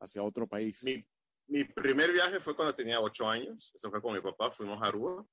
hacia 0.00 0.22
otro 0.22 0.46
país. 0.46 0.82
Mi, 0.82 1.06
mi, 1.48 1.64
primer 1.64 2.12
viaje 2.12 2.40
fue 2.40 2.56
cuando 2.56 2.74
tenía 2.74 3.00
ocho 3.00 3.28
años. 3.28 3.72
Eso 3.74 3.90
fue 3.90 4.00
con 4.00 4.14
mi 4.14 4.20
papá. 4.20 4.50
Fuimos 4.50 4.82
a 4.82 4.86
Aruba. 4.86 5.26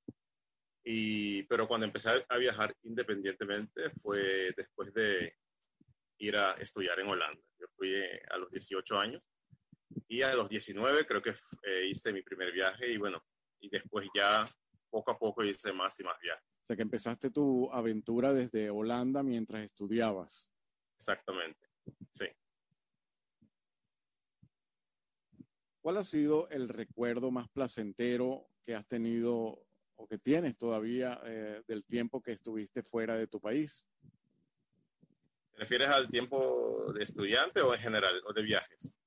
Y, 0.86 1.44
pero 1.44 1.68
cuando 1.68 1.86
empecé 1.86 2.10
a 2.28 2.38
viajar 2.38 2.76
independientemente 2.84 3.90
fue 4.02 4.54
después 4.58 4.94
de 4.94 5.34
ir 6.18 6.36
a 6.36 6.54
estudiar 6.54 7.00
en 7.00 7.08
Holanda. 7.08 7.42
Yo 7.60 7.68
fui 7.76 7.94
eh, 7.94 8.22
a 8.30 8.38
los 8.38 8.52
18 8.52 8.98
años 8.98 9.24
y 10.08 10.22
a 10.22 10.34
los 10.34 10.50
19 10.50 11.06
creo 11.06 11.22
que 11.22 11.32
eh, 11.32 11.88
hice 11.90 12.12
mi 12.12 12.22
primer 12.22 12.52
viaje 12.52 12.92
y 12.92 12.98
bueno, 12.98 13.24
y 13.60 13.70
después 13.70 14.08
ya 14.16 14.46
poco 14.90 15.12
a 15.12 15.18
poco 15.18 15.44
hice 15.44 15.74
más 15.74 16.00
y 16.00 16.04
más 16.04 16.20
viajes. 16.22 16.44
O 16.62 16.66
sea 16.66 16.76
que 16.76 16.82
empezaste 16.82 17.30
tu 17.30 17.72
aventura 17.72 18.34
desde 18.34 18.70
Holanda 18.70 19.24
mientras 19.24 19.64
estudiabas. 19.64 20.53
Exactamente, 21.04 21.68
sí. 22.14 22.26
¿Cuál 25.82 25.98
ha 25.98 26.04
sido 26.06 26.48
el 26.50 26.70
recuerdo 26.70 27.30
más 27.30 27.50
placentero 27.50 28.48
que 28.66 28.74
has 28.74 28.88
tenido 28.88 29.66
o 29.98 30.08
que 30.08 30.18
tienes 30.18 30.58
todavía 30.58 31.20
eh, 31.26 31.62
del 31.68 31.84
tiempo 31.84 32.22
que 32.22 32.32
estuviste 32.32 32.84
fuera 32.84 33.18
de 33.18 33.28
tu 33.28 33.42
país? 33.42 33.86
¿Te 35.52 35.58
refieres 35.58 35.90
al 35.90 36.10
tiempo 36.10 36.94
de 36.94 37.04
estudiante 37.04 37.60
o 37.60 37.74
en 37.74 37.82
general, 37.82 38.22
o 38.26 38.32
de 38.32 38.42
viajes? 38.42 38.98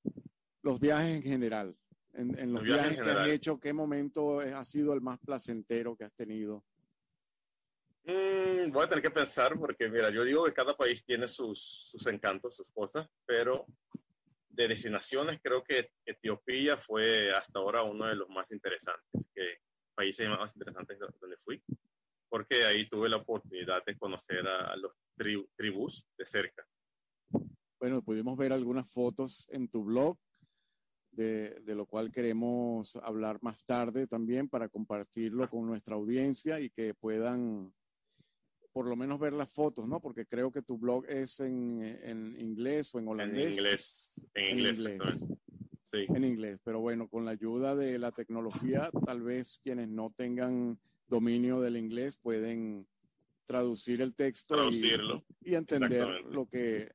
Los 0.61 0.79
viajes 0.79 1.15
en 1.15 1.23
general. 1.23 1.75
En, 2.13 2.53
los, 2.53 2.61
viajes, 2.61 3.01
que 3.01 3.09
has 3.09 3.27
hecho, 3.27 3.59
¿qué 3.59 3.73
momento 3.73 4.39
ha 4.41 4.65
sido 4.65 4.93
el 4.93 5.01
más 5.01 5.17
placentero 5.17 5.95
que 5.95 6.03
has 6.03 6.13
tenido? 6.13 6.63
Mm, 8.07 8.71
voy 8.71 8.85
a 8.85 8.89
tener 8.89 9.03
que 9.03 9.11
pensar 9.11 9.59
porque, 9.59 9.89
mira, 9.89 10.09
yo 10.09 10.23
digo 10.23 10.45
que 10.45 10.53
cada 10.53 10.75
país 10.75 11.03
tiene 11.03 11.27
sus, 11.27 11.61
sus 11.91 12.07
encantos, 12.07 12.55
sus 12.55 12.71
cosas, 12.71 13.07
pero 13.25 13.65
de 14.49 14.67
destinaciones 14.67 15.39
creo 15.43 15.63
que 15.63 15.91
Etiopía 16.05 16.77
fue 16.77 17.31
hasta 17.31 17.59
ahora 17.59 17.83
uno 17.83 18.07
de 18.07 18.15
los 18.15 18.29
más 18.29 18.51
interesantes, 18.51 19.29
que 19.35 19.59
países 19.93 20.29
más 20.29 20.55
interesantes 20.55 20.97
donde 21.19 21.37
fui 21.37 21.61
porque 22.29 22.65
ahí 22.65 22.87
tuve 22.87 23.09
la 23.09 23.17
oportunidad 23.17 23.83
de 23.85 23.97
conocer 23.97 24.45
a, 24.47 24.75
los 24.75 24.91
tribus 25.55 26.05
de 26.17 26.25
cerca. 26.25 26.65
Bueno, 27.79 28.01
pudimos 28.01 28.37
ver 28.37 28.53
algunas 28.53 28.89
fotos 28.91 29.47
en 29.51 29.67
tu 29.69 29.83
blog, 29.83 30.17
de, 31.11 31.61
de, 31.61 31.75
lo 31.75 31.85
cual 31.85 32.11
queremos 32.11 32.95
hablar 32.97 33.39
más 33.41 33.63
tarde 33.65 34.07
también 34.07 34.49
para 34.49 34.69
compartirlo 34.69 35.49
con 35.49 35.65
nuestra 35.65 35.95
audiencia 35.95 36.59
y 36.59 36.69
que 36.69 36.93
puedan 36.93 37.73
por 38.77 38.85
lo 38.85 38.95
menos 38.95 39.19
ver 39.19 39.33
las 39.33 39.49
fotos, 39.49 39.87
¿no? 39.87 39.99
Porque 39.99 40.27
creo 40.27 40.51
que 40.51 40.61
tu 40.61 40.77
blog 40.77 41.03
es 41.09 41.39
en, 41.39 41.81
en 42.03 42.39
inglés 42.39 42.93
o 42.93 42.99
en 42.99 43.07
holandés. 43.07 43.47
En 43.47 43.51
inglés, 43.53 44.27
en, 44.35 44.59
inglés. 44.59 45.25
Sí. 45.81 46.05
En 46.09 46.23
inglés, 46.23 46.59
pero 46.63 46.79
bueno, 46.79 47.07
con 47.07 47.25
la 47.25 47.31
ayuda 47.31 47.75
de 47.75 47.97
la 47.97 48.11
tecnología, 48.11 48.91
tal 49.03 49.23
vez 49.23 49.59
quienes 49.63 49.89
no 49.89 50.13
tengan 50.15 50.77
dominio 51.07 51.59
del 51.59 51.75
inglés 51.75 52.17
pueden 52.17 52.85
traducir 53.45 53.99
el 53.99 54.13
texto 54.13 54.69
y, 54.69 55.55
entender 55.55 56.07
lo 56.25 56.45
que, 56.45 56.91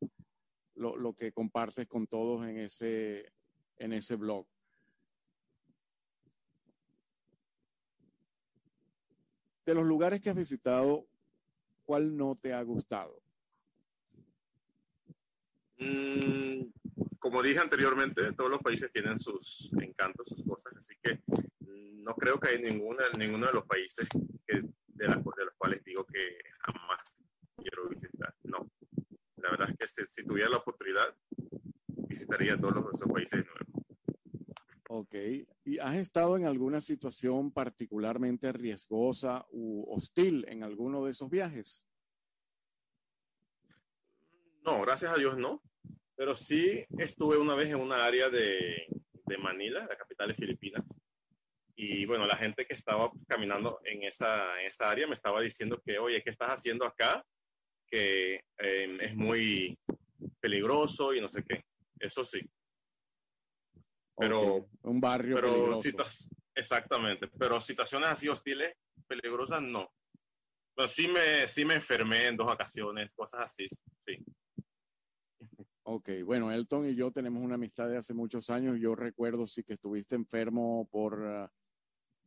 lo, 0.76 1.14
que 1.14 1.32
compartes 1.32 1.88
con 1.88 2.06
todos 2.06 2.46
en 2.46 2.60
ese, 2.60 3.32
en 3.78 3.92
ese 3.92 4.14
blog. 4.14 4.46
De 9.66 9.74
los 9.74 9.84
lugares 9.84 10.20
que 10.20 10.30
has 10.30 10.36
visitado, 10.36 11.08
¿cuál 11.84 12.16
no 12.16 12.38
te 12.40 12.52
ha 12.52 12.62
gustado? 12.62 13.20
Mm, 15.78 16.64
como 17.18 17.42
dije 17.42 17.60
anteriormente, 17.60 18.32
todos 18.32 18.50
los 18.50 18.62
países 18.62 18.92
tienen 18.92 19.18
sus 19.18 19.70
encantos, 19.80 20.28
sus 20.28 20.44
cosas, 20.44 20.74
así 20.76 20.94
que 21.02 21.20
no 22.02 22.14
creo 22.14 22.38
que 22.38 22.50
hay 22.50 22.62
ninguna, 22.62 23.04
ninguno 23.18 23.46
de 23.46 23.52
los 23.52 23.66
países 23.66 24.08
que, 24.46 24.62
de, 24.88 25.08
las, 25.08 25.16
de 25.16 25.44
los 25.44 25.54
cuales 25.56 25.82
digo 25.84 26.04
que 26.04 26.36
jamás 26.60 27.18
quiero 27.56 27.88
visitar. 27.88 28.34
No. 28.44 28.70
La 29.36 29.50
verdad 29.50 29.70
es 29.78 29.94
que 29.94 30.04
si, 30.04 30.24
tuviera 30.24 30.50
la 30.50 30.58
oportunidad, 30.58 31.14
visitaría 32.08 32.56
todos 32.56 32.94
esos 32.94 33.10
países 33.10 33.44
de. 33.44 33.81
Ok. 34.94 35.14
¿Y 35.64 35.78
has 35.78 35.94
estado 35.94 36.36
en 36.36 36.44
alguna 36.44 36.82
situación 36.82 37.50
particularmente 37.50 38.52
riesgosa 38.52 39.46
u 39.48 39.90
hostil 39.90 40.44
en 40.48 40.62
alguno 40.62 41.02
de 41.06 41.12
esos 41.12 41.30
viajes? 41.30 41.88
No, 44.66 44.82
gracias 44.82 45.14
a 45.14 45.16
Dios 45.16 45.38
no. 45.38 45.62
Pero 46.14 46.34
sí 46.34 46.84
estuve 46.98 47.38
una 47.38 47.54
vez 47.54 47.70
en 47.70 47.76
una 47.76 48.04
área 48.04 48.28
de, 48.28 48.86
Manila, 49.42 49.86
la 49.88 49.96
capital 49.96 50.28
de 50.28 50.34
Filipinas, 50.34 50.84
y 51.74 52.04
bueno, 52.04 52.26
la 52.26 52.36
gente 52.36 52.66
que 52.66 52.74
estaba 52.74 53.10
caminando 53.26 53.80
en 53.84 54.02
esa, 54.02 54.60
en 54.60 54.66
esa 54.66 54.90
área 54.90 55.06
me 55.06 55.14
estaba 55.14 55.40
diciendo 55.40 55.80
que, 55.82 55.98
oye, 55.98 56.22
¿qué 56.22 56.28
estás 56.28 56.50
haciendo 56.50 56.84
acá? 56.84 57.24
Que 57.86 58.44
em, 58.58 59.00
es 59.00 59.16
muy 59.16 59.78
peligroso 60.38 61.14
y 61.14 61.22
no 61.22 61.28
sé 61.28 61.42
qué. 61.48 61.64
Eso 61.98 62.26
sí. 62.26 62.42
Pero. 64.16 64.68
Un 64.82 65.00
barrio 65.00 65.36
pero 65.36 65.52
peligroso. 65.52 66.28
exactamente. 66.54 67.28
Pero 67.38 67.60
situaciones 67.60 68.10
así 68.10 68.28
hostiles, 68.28 68.74
peligrosas, 69.06 69.62
no. 69.62 69.90
Pero 70.74 70.88
sí 70.88 71.08
me, 71.08 71.46
sí 71.48 71.64
me 71.64 71.74
enfermé 71.74 72.26
en 72.26 72.36
dos 72.36 72.50
ocasiones, 72.50 73.10
cosas 73.14 73.42
así, 73.42 73.66
sí. 73.98 74.24
Ok, 75.84 76.10
bueno, 76.24 76.52
Elton 76.52 76.88
y 76.88 76.94
yo 76.94 77.10
tenemos 77.10 77.42
una 77.42 77.56
amistad 77.56 77.88
de 77.88 77.96
hace 77.96 78.14
muchos 78.14 78.50
años. 78.50 78.78
Yo 78.80 78.94
recuerdo 78.94 79.46
sí 79.46 79.64
que 79.64 79.72
estuviste 79.72 80.14
enfermo 80.14 80.88
por 80.90 81.26
ah, 81.26 81.52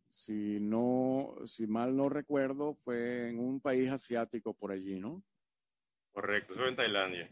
si 0.09 0.59
no, 0.59 1.35
si 1.45 1.65
mal 1.65 1.95
no 1.95 2.09
recuerdo, 2.09 2.75
fue 2.83 3.29
en 3.29 3.39
un 3.39 3.61
país 3.61 3.89
asiático 3.89 4.53
por 4.53 4.71
allí, 4.71 4.99
¿no? 4.99 5.23
Correcto, 6.11 6.53
fue 6.55 6.69
en 6.69 6.75
Tailandia. 6.75 7.29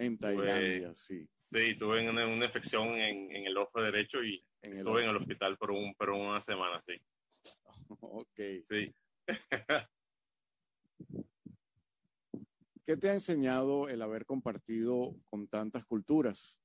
En 0.00 0.18
Tailandia, 0.18 0.94
sí. 0.94 1.28
Sí, 1.36 1.74
tuve 1.76 2.08
una, 2.08 2.26
una 2.26 2.46
infección 2.46 2.88
en, 2.98 3.30
en, 3.36 3.46
el 3.46 3.54
ojo 3.58 3.82
derecho 3.82 4.22
y 4.22 4.42
estuve 4.62 5.02
en 5.02 5.10
el 5.10 5.16
hospital 5.16 5.58
por, 5.58 5.72
un, 5.72 5.94
por 5.94 6.08
una 6.08 6.40
semana, 6.40 6.80
sí. 6.80 6.94
ok. 8.00 8.40
Sí. 8.64 8.94
¿Qué 12.86 12.96
te 12.96 13.10
ha 13.10 13.12
enseñado 13.12 13.90
el 13.90 14.00
haber 14.00 14.24
compartido 14.24 15.14
con 15.28 15.48
tantas 15.48 15.84
culturas? 15.84 16.58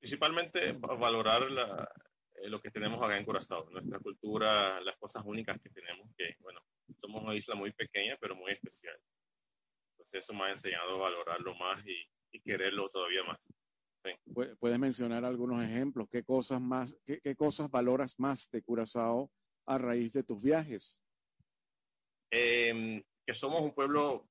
Principalmente 0.00 0.72
valorar 0.72 1.50
la, 1.50 1.90
eh, 2.34 2.50
lo 2.50 2.60
que 2.60 2.70
tenemos 2.70 3.02
acá 3.02 3.16
en 3.16 3.24
Curazao, 3.24 3.70
nuestra 3.70 3.98
cultura, 4.00 4.82
las 4.82 4.98
cosas 4.98 5.24
únicas 5.24 5.58
que 5.62 5.70
tenemos, 5.70 6.14
que 6.14 6.36
bueno, 6.40 6.60
somos 6.98 7.22
una 7.22 7.34
isla 7.34 7.54
muy 7.54 7.72
pequeña, 7.72 8.18
pero 8.20 8.36
muy 8.36 8.52
especial. 8.52 9.00
Eso 10.14 10.34
me 10.34 10.44
ha 10.44 10.50
enseñado 10.50 10.96
a 10.96 10.98
valorarlo 10.98 11.54
más 11.54 11.84
y, 11.86 12.06
quererlo 12.44 12.88
todavía 12.90 13.24
más. 13.24 13.52
¿Puedes 14.58 14.78
mencionar 14.78 15.24
algunos 15.24 15.62
ejemplos? 15.62 16.08
¿Qué 16.10 16.22
cosas, 16.22 16.60
más, 16.60 16.96
qué, 17.04 17.36
cosas 17.36 17.70
valoras 17.70 18.18
más 18.18 18.48
de 18.50 18.62
Curazao 18.62 19.30
a 19.66 19.78
raíz 19.78 20.12
de 20.12 20.22
tus 20.22 20.40
viajes? 20.40 21.02
Em, 22.30 23.02
que 23.26 23.34
somos 23.34 23.60
un 23.60 23.74
pueblo 23.74 24.28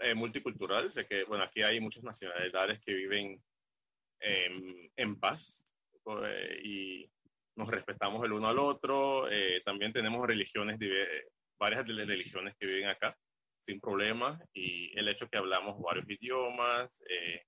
eh, 0.00 0.14
multicultural, 0.14 0.90
sé 0.90 1.06
que, 1.06 1.24
bueno, 1.24 1.44
aquí 1.44 1.62
hay 1.62 1.80
muchas 1.80 2.02
nacionalidades 2.02 2.80
que 2.80 2.94
viven 2.94 3.42
en 4.20 5.20
paz 5.20 5.62
eh, 6.06 6.60
y 6.64 7.10
nos 7.56 7.68
respetamos 7.68 8.24
el 8.24 8.32
uno 8.32 8.48
al 8.48 8.58
otro, 8.58 9.30
eh, 9.30 9.60
también 9.64 9.92
tenemos 9.92 10.26
religiones, 10.26 10.78
varias 11.58 11.86
religiones 11.86 12.56
que 12.58 12.66
viven 12.66 12.88
acá 12.88 13.16
sin 13.64 13.80
problemas 13.80 14.40
y 14.52 14.96
el 14.98 15.08
hecho 15.08 15.28
que 15.28 15.38
hablamos 15.38 15.80
varios 15.80 16.08
idiomas, 16.08 17.02
eh, 17.08 17.42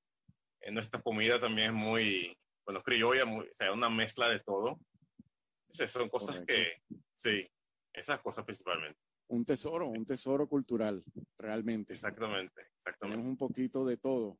en 0.60 0.74
nuestra 0.74 1.00
comida 1.00 1.38
también 1.38 1.68
es 1.68 1.74
muy, 1.74 2.38
bueno, 2.64 2.82
criolla, 2.82 3.24
muy, 3.24 3.46
o 3.46 3.54
sea, 3.54 3.72
una 3.72 3.90
mezcla 3.90 4.28
de 4.28 4.40
todo. 4.40 4.80
Esas 5.70 5.92
son 5.92 6.08
cosas 6.08 6.44
que, 6.46 6.82
sí, 7.12 7.46
esas 7.92 8.20
cosas 8.20 8.44
principalmente. 8.44 8.98
Un 9.28 9.44
tesoro, 9.44 9.88
un 9.88 10.06
tesoro 10.06 10.48
cultural, 10.48 11.04
realmente. 11.38 11.92
Exactamente, 11.92 12.62
exactamente. 12.76 13.16
Tenemos 13.16 13.26
un 13.26 13.36
poquito 13.36 13.84
de 13.84 13.96
todo. 13.96 14.38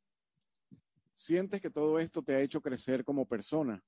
¿Sientes 1.12 1.61
que 1.61 1.70
todo 1.70 1.99
esto 1.99 2.22
te 2.22 2.35
ha 2.35 2.41
hecho 2.41 2.61
crecer 2.61 3.05
como 3.05 3.27
persona? 3.27 3.83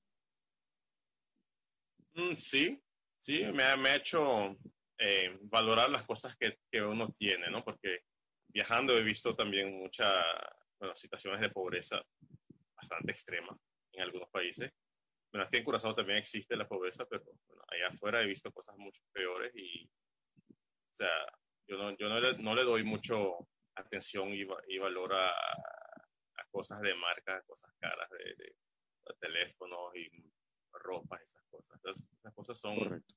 Mm, 2.13 2.35
sí, 2.35 2.81
sí, 3.17 3.43
me 3.53 3.63
ha, 3.63 3.77
me 3.77 3.89
ha 3.89 3.95
hecho 3.95 4.57
eh, 4.99 5.37
valorar 5.43 5.89
las 5.89 6.03
cosas 6.03 6.35
que, 6.37 6.59
que, 6.69 6.81
uno 6.81 7.09
tiene, 7.11 7.49
¿no? 7.49 7.63
Porque 7.63 8.01
viajando 8.47 8.97
he 8.97 9.03
visto 9.03 9.35
también 9.35 9.79
muchas 9.79 10.23
bueno, 10.77 10.95
situaciones 10.95 11.39
de 11.39 11.49
pobreza 11.49 12.01
bastante 12.75 13.11
extrema 13.11 13.57
en 13.93 14.03
algunos 14.03 14.29
países. 14.29 14.71
Bueno, 15.31 15.45
aquí 15.45 15.57
en 15.57 15.63
Curazao 15.63 15.95
también 15.95 16.17
existe 16.17 16.55
la 16.55 16.67
pobreza, 16.67 17.05
pero 17.09 17.23
bueno, 17.47 17.63
allá 17.67 17.87
afuera 17.89 18.21
he 18.21 18.27
visto 18.27 18.51
cosas 18.51 18.75
mucho 18.77 19.01
peores 19.13 19.53
y, 19.55 19.85
o 19.85 20.95
sea, 20.95 21.09
yo 21.67 21.77
no, 21.77 21.95
yo 21.97 22.09
no, 22.09 22.19
le, 22.19 22.37
no 22.39 22.53
le 22.55 22.63
doy 22.63 22.83
mucho 22.83 23.47
atención 23.75 24.33
y, 24.33 24.45
y 24.67 24.77
valor 24.79 25.13
a, 25.13 25.29
a, 25.29 26.45
cosas 26.51 26.81
de 26.81 26.95
marca, 26.95 27.41
cosas 27.43 27.71
caras, 27.79 28.09
de, 28.09 28.43
de, 28.43 28.55
de 29.05 29.13
teléfonos 29.19 29.95
y 29.95 30.09
ropa, 30.73 31.17
esas 31.17 31.43
cosas. 31.49 31.75
Entonces, 31.77 32.11
esas 32.11 32.33
cosas 32.33 32.59
son 32.59 32.75
Correcto. 32.75 33.15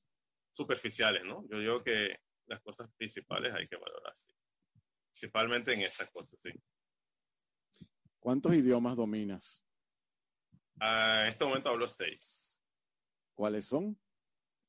Superficiales, 0.53 1.25
¿no? 1.25 1.45
Yo 1.49 1.59
digo 1.59 1.83
que 1.83 2.17
las 2.47 2.61
cosas 2.61 2.91
principales 2.97 3.55
hay 3.55 3.67
que 3.69 3.77
valorar, 3.77 4.13
sí. 4.17 4.33
Principalmente 5.11 5.75
en 5.75 5.81
esas 5.81 6.11
cosas, 6.11 6.41
sí. 6.41 6.51
¿Cuántos 8.19 8.55
idiomas 8.55 8.97
dominas? 8.97 9.65
Uh, 10.81 11.23
en 11.23 11.27
este 11.27 11.45
momento 11.45 11.69
hablo 11.69 11.87
seis. 11.89 12.61
¿Cuáles 13.35 13.67
son? 13.67 13.99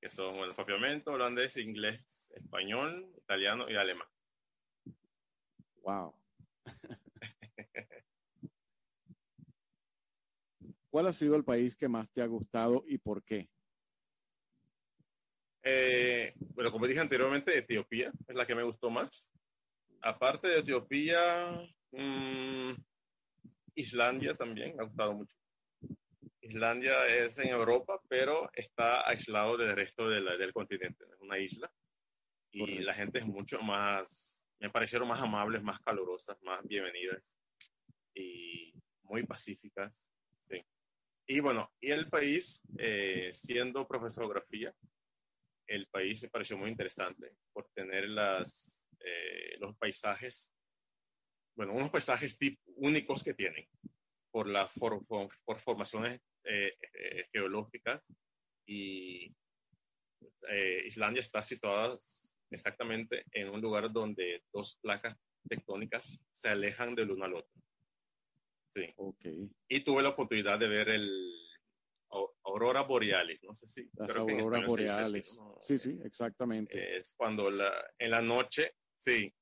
Que 0.01 0.09
son, 0.09 0.35
bueno, 0.35 0.55
propiamente 0.55 1.09
holandés, 1.09 1.57
inglés, 1.57 2.33
español, 2.35 3.13
italiano 3.17 3.69
y 3.69 3.75
alemán. 3.75 4.07
Wow. 5.81 6.15
¿Cuál 10.89 11.07
ha 11.07 11.13
sido 11.13 11.35
el 11.35 11.43
país 11.43 11.75
que 11.75 11.87
más 11.87 12.11
te 12.11 12.21
ha 12.21 12.27
gustado 12.27 12.83
y 12.87 12.97
por 12.97 13.23
qué? 13.23 13.49
Eh, 15.63 16.33
bueno, 16.35 16.71
como 16.71 16.87
dije 16.87 16.99
anteriormente, 16.99 17.57
Etiopía 17.57 18.11
es 18.27 18.35
la 18.35 18.45
que 18.45 18.55
me 18.55 18.63
gustó 18.63 18.89
más. 18.89 19.31
Aparte 20.01 20.49
de 20.49 20.59
Etiopía, 20.59 21.65
mmm, 21.91 22.73
Islandia 23.75 24.35
también 24.35 24.75
me 24.75 24.83
ha 24.83 24.87
gustado 24.87 25.13
mucho. 25.13 25.35
Islandia 26.41 27.05
es 27.05 27.39
en 27.39 27.47
Europa, 27.49 28.01
pero 28.09 28.51
está 28.53 29.07
aislado 29.07 29.55
del 29.55 29.75
resto 29.75 30.09
de 30.09 30.19
la, 30.19 30.35
del 30.35 30.51
continente. 30.51 31.05
Es 31.05 31.21
una 31.21 31.39
isla. 31.39 31.71
Y 32.51 32.59
Correcto. 32.59 32.83
la 32.83 32.93
gente 32.93 33.19
es 33.19 33.25
mucho 33.25 33.61
más, 33.61 34.45
me 34.59 34.69
parecieron 34.69 35.07
más 35.07 35.21
amables, 35.21 35.63
más 35.63 35.79
calurosas, 35.79 36.37
más 36.43 36.61
bienvenidas 36.67 37.37
y 38.13 38.73
muy 39.03 39.25
pacíficas. 39.25 40.11
Sí. 40.41 40.61
Y 41.25 41.39
bueno, 41.39 41.71
y 41.79 41.91
el 41.91 42.09
país, 42.09 42.61
eh, 42.77 43.31
siendo 43.33 43.87
profesor 43.87 44.23
de 44.23 44.27
geografía, 44.27 44.75
el 45.67 45.87
país 45.87 46.23
me 46.23 46.29
pareció 46.29 46.57
muy 46.57 46.69
interesante 46.69 47.35
por 47.51 47.69
tener 47.73 48.09
las, 48.09 48.87
eh, 48.99 49.57
los 49.59 49.75
paisajes, 49.77 50.53
bueno, 51.55 51.73
unos 51.73 51.89
paisajes 51.89 52.37
tip, 52.37 52.59
únicos 52.75 53.23
que 53.23 53.33
tienen 53.33 53.67
por, 54.31 54.47
la 54.47 54.67
for, 54.67 55.05
por, 55.05 55.29
por 55.45 55.57
formaciones 55.57 56.21
eh, 56.43 56.73
eh, 56.93 57.25
geológicas 57.31 58.11
y 58.65 59.33
eh, 60.49 60.83
Islandia 60.87 61.21
está 61.21 61.41
situada 61.43 61.97
exactamente 62.49 63.25
en 63.31 63.49
un 63.49 63.61
lugar 63.61 63.91
donde 63.91 64.43
dos 64.51 64.79
placas 64.81 65.17
tectónicas 65.47 66.25
se 66.31 66.49
alejan 66.49 66.95
del 66.95 67.11
uno 67.11 67.25
al 67.25 67.35
otro. 67.35 67.53
Sí. 68.69 68.93
Okay. 68.95 69.49
Y 69.67 69.81
tuve 69.81 70.03
la 70.03 70.09
oportunidad 70.09 70.57
de 70.59 70.67
ver 70.67 70.89
el 70.89 71.52
aurora 72.53 72.81
borealis, 72.83 73.39
no 73.43 73.55
sé 73.55 73.67
si. 73.67 73.89
Las 73.95 74.15
auroras 74.15 74.65
boreales. 74.67 75.29
Así, 75.31 75.39
¿no? 75.39 75.57
Sí, 75.59 75.77
sí, 75.77 76.01
exactamente. 76.05 76.97
Es 76.97 77.15
cuando 77.17 77.49
la, 77.49 77.71
en 77.97 78.11
la 78.11 78.21
noche, 78.21 78.75
sí, 78.95 79.33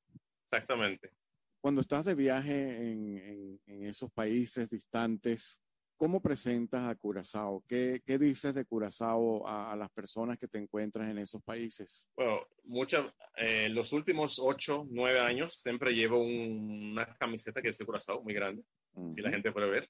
exactamente. 0.44 1.12
Cuando 1.62 1.82
estás 1.82 2.06
de 2.06 2.16
viaje 2.16 2.78
en, 2.92 3.18
en, 3.18 3.62
en 3.68 3.86
esos 3.86 4.12
países 4.12 4.70
distantes, 4.72 5.62
¿cómo 5.96 6.20
presentas 6.20 6.90
a 6.90 6.96
Curazao? 6.96 7.64
¿Qué, 7.68 8.02
qué 8.04 8.18
dices 8.18 8.56
de 8.56 8.66
Curazao 8.66 9.48
a, 9.48 9.72
a, 9.72 9.76
las 9.76 9.92
personas 9.92 10.40
que 10.40 10.48
te 10.48 10.58
encuentras 10.58 11.08
en 11.10 11.20
esos 11.20 11.44
países? 11.44 12.10
Bueno, 12.16 12.48
muchas, 12.64 13.06
eh, 13.38 13.70
los 13.70 13.94
últimos 13.94 14.40
ocho, 14.40 14.88
nueve 14.90 15.20
años 15.20 15.54
siempre 15.54 15.92
llevo 15.92 16.20
un, 16.24 16.92
una 16.94 17.06
camiseta 17.18 17.62
que 17.62 17.68
dice 17.68 17.86
Curazao, 17.86 18.24
muy 18.24 18.34
grande, 18.34 18.64
uh 18.94 19.04
-huh. 19.04 19.14
si 19.14 19.22
la 19.22 19.30
gente 19.30 19.52
puede 19.52 19.70
ver. 19.70 19.90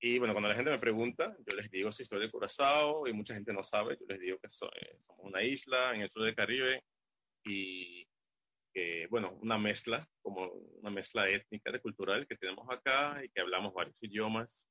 Y 0.00 0.18
bueno, 0.18 0.34
cuando 0.34 0.48
la 0.48 0.54
gente 0.54 0.70
me 0.70 0.78
pregunta, 0.78 1.36
yo 1.38 1.56
les 1.56 1.70
digo 1.70 1.90
si 1.90 2.04
soy 2.04 2.20
de 2.20 2.30
Curazao 2.30 3.06
y 3.06 3.12
mucha 3.12 3.34
gente 3.34 3.52
no 3.52 3.64
sabe, 3.64 3.96
yo 3.98 4.06
les 4.08 4.20
digo 4.20 4.38
que 4.38 4.50
soy, 4.50 4.70
somos 5.00 5.24
una 5.24 5.42
isla 5.42 5.94
en 5.94 6.02
el 6.02 6.10
sur 6.10 6.22
del 6.24 6.34
Caribe 6.34 6.82
y 7.44 8.06
que, 8.74 9.06
bueno, 9.08 9.38
una 9.40 9.56
mezcla, 9.56 10.06
como 10.20 10.50
una 10.50 10.90
mezcla 10.90 11.26
étnica, 11.26 11.72
de 11.72 11.80
cultural 11.80 12.26
que 12.26 12.36
tenemos 12.36 12.66
acá 12.70 13.18
y 13.24 13.30
que 13.30 13.40
hablamos 13.40 13.72
varios 13.72 13.96
idiomas 14.02 14.68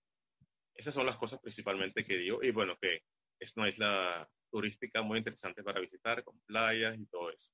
esas 0.75 0.93
son 0.93 1.05
las 1.05 1.17
cosas 1.17 1.39
principalmente 1.39 2.05
que 2.05 2.17
digo. 2.17 2.43
Y 2.43 2.51
bueno, 2.51 2.77
que 2.79 3.03
es 3.39 3.55
una 3.57 3.69
isla 3.69 4.29
turística 4.51 5.01
muy 5.01 5.19
interesante 5.19 5.63
para 5.63 5.79
visitar, 5.79 6.23
con 6.23 6.39
playas 6.41 6.97
y 6.99 7.05
todo 7.07 7.31
eso. 7.31 7.51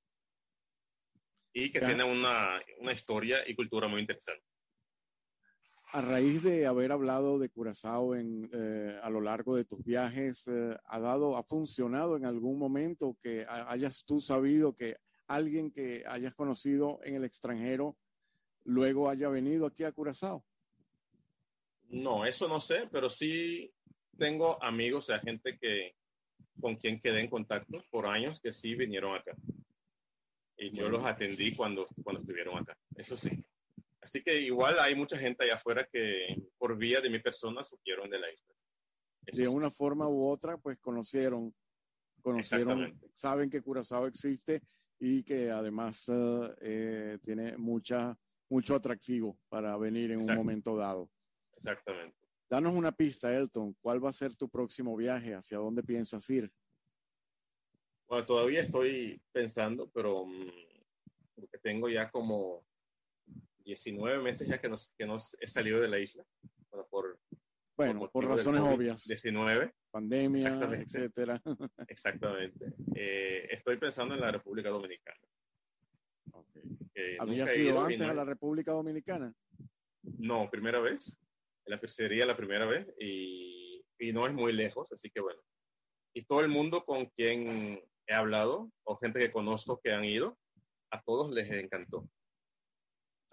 Y 1.54 1.70
que 1.70 1.80
tiene 1.80 2.04
una, 2.04 2.62
una, 2.78 2.92
historia 2.92 3.42
y 3.46 3.54
cultura 3.54 3.86
muy 3.86 4.00
interesante. 4.00 4.44
A 5.94 6.00
raíz 6.00 6.42
de 6.42 6.66
haber 6.66 6.90
hablado 6.90 7.38
de 7.38 7.50
Curazao 7.50 8.14
en, 8.14 8.48
eh, 8.50 8.98
a 9.02 9.10
lo 9.10 9.20
largo 9.20 9.56
de 9.56 9.66
tus 9.66 9.84
viajes, 9.84 10.48
eh, 10.48 10.74
¿ha 10.86 10.98
dado, 10.98 11.36
ha 11.36 11.42
funcionado 11.42 12.16
en 12.16 12.24
algún 12.24 12.58
momento 12.58 13.18
que 13.22 13.44
hayas 13.46 14.02
tú 14.06 14.18
sabido 14.18 14.74
que 14.74 14.96
alguien 15.26 15.70
que 15.70 16.02
hayas 16.08 16.34
conocido 16.34 17.00
en 17.04 17.16
el 17.16 17.24
extranjero 17.24 17.98
luego 18.64 19.10
haya 19.10 19.28
venido 19.28 19.66
aquí 19.66 19.84
a 19.84 19.92
Curazao? 19.92 20.42
No, 21.90 22.24
eso 22.24 22.48
no 22.48 22.58
sé, 22.58 22.88
pero 22.90 23.10
sí 23.10 23.70
tengo 24.16 24.62
amigos, 24.64 25.04
o 25.04 25.06
sea, 25.08 25.18
gente 25.20 25.58
que 25.58 25.94
con 26.58 26.76
quien 26.76 27.02
quedé 27.02 27.20
en 27.20 27.28
contacto 27.28 27.84
por 27.90 28.06
años 28.06 28.40
que 28.40 28.50
sí 28.50 28.74
vinieron 28.74 29.14
acá. 29.14 29.36
Y 30.56 30.70
yo 30.70 30.84
bueno. 30.84 30.98
los 30.98 31.06
atendí 31.06 31.54
cuando, 31.54 31.84
cuando 32.02 32.22
estuvieron 32.22 32.56
acá, 32.56 32.78
eso 32.96 33.14
sí. 33.14 33.44
Así 34.02 34.22
que 34.22 34.40
igual 34.40 34.78
hay 34.80 34.96
mucha 34.96 35.16
gente 35.16 35.44
allá 35.44 35.54
afuera 35.54 35.88
que 35.90 36.34
por 36.58 36.76
vía 36.76 37.00
de 37.00 37.08
mi 37.08 37.20
persona 37.20 37.62
supieron 37.62 38.10
de 38.10 38.18
la 38.18 38.32
isla. 38.32 38.54
Eso 39.26 39.42
de 39.42 39.48
sí. 39.48 39.54
una 39.54 39.70
forma 39.70 40.08
u 40.08 40.26
otra, 40.26 40.58
pues 40.58 40.78
conocieron, 40.80 41.54
conocieron, 42.20 43.00
saben 43.14 43.48
que 43.48 43.62
Curazao 43.62 44.08
existe 44.08 44.60
y 44.98 45.22
que 45.22 45.50
además 45.50 46.08
uh, 46.08 46.52
eh, 46.60 47.18
tiene 47.22 47.56
mucha, 47.56 48.18
mucho 48.50 48.74
atractivo 48.74 49.38
para 49.48 49.76
venir 49.76 50.10
en 50.10 50.18
un 50.18 50.34
momento 50.34 50.76
dado. 50.76 51.08
Exactamente. 51.56 52.16
Danos 52.50 52.74
una 52.74 52.90
pista, 52.90 53.32
Elton. 53.32 53.74
¿Cuál 53.80 54.04
va 54.04 54.10
a 54.10 54.12
ser 54.12 54.34
tu 54.34 54.48
próximo 54.48 54.96
viaje? 54.96 55.34
¿Hacia 55.34 55.58
dónde 55.58 55.84
piensas 55.84 56.28
ir? 56.28 56.52
Bueno, 58.08 58.26
todavía 58.26 58.60
estoy 58.60 59.22
pensando, 59.32 59.88
pero 59.90 60.22
um, 60.22 60.50
porque 61.34 61.58
tengo 61.58 61.88
ya 61.88 62.10
como 62.10 62.64
19 63.64 64.22
meses 64.22 64.48
ya 64.48 64.60
que 64.60 64.68
no, 64.68 64.76
que 64.96 65.06
no 65.06 65.16
he 65.16 65.48
salido 65.48 65.80
de 65.80 65.88
la 65.88 65.98
isla. 65.98 66.24
Bueno, 66.70 66.86
por, 66.90 67.18
bueno, 67.76 68.00
por, 68.00 68.10
por 68.10 68.24
razones 68.26 68.62
obvias. 68.62 69.04
19. 69.06 69.72
Pandemia, 69.90 70.58
etcétera. 70.74 71.40
Exactamente. 71.88 72.72
Eh, 72.94 73.48
estoy 73.50 73.76
pensando 73.78 74.14
en 74.14 74.20
la 74.20 74.30
República 74.30 74.70
Dominicana. 74.70 75.20
Okay. 76.32 76.62
Eh, 76.94 77.16
¿Habías 77.20 77.56
ido 77.56 77.80
antes 77.82 78.00
a 78.00 78.14
la 78.14 78.24
República 78.24 78.72
Dominicana? 78.72 79.32
No, 80.02 80.50
primera 80.50 80.80
vez 80.80 81.18
la 81.66 81.80
sería 81.86 82.26
la 82.26 82.36
primera 82.36 82.66
vez 82.66 82.86
y, 82.98 83.84
y, 83.98 84.12
no 84.12 84.26
es 84.26 84.32
muy 84.32 84.52
lejos, 84.52 84.90
así 84.92 85.10
que 85.10 85.20
bueno. 85.20 85.40
Y 86.14 86.24
todo 86.24 86.40
el 86.40 86.48
mundo 86.48 86.84
con 86.84 87.06
quien 87.06 87.80
he 88.06 88.14
hablado, 88.14 88.70
o 88.84 88.96
gente 88.96 89.20
que 89.20 89.32
conozco 89.32 89.80
que 89.82 89.92
han 89.92 90.04
ido, 90.04 90.38
a 90.90 91.02
todos 91.02 91.30
les 91.30 91.50
encantó. 91.50 92.08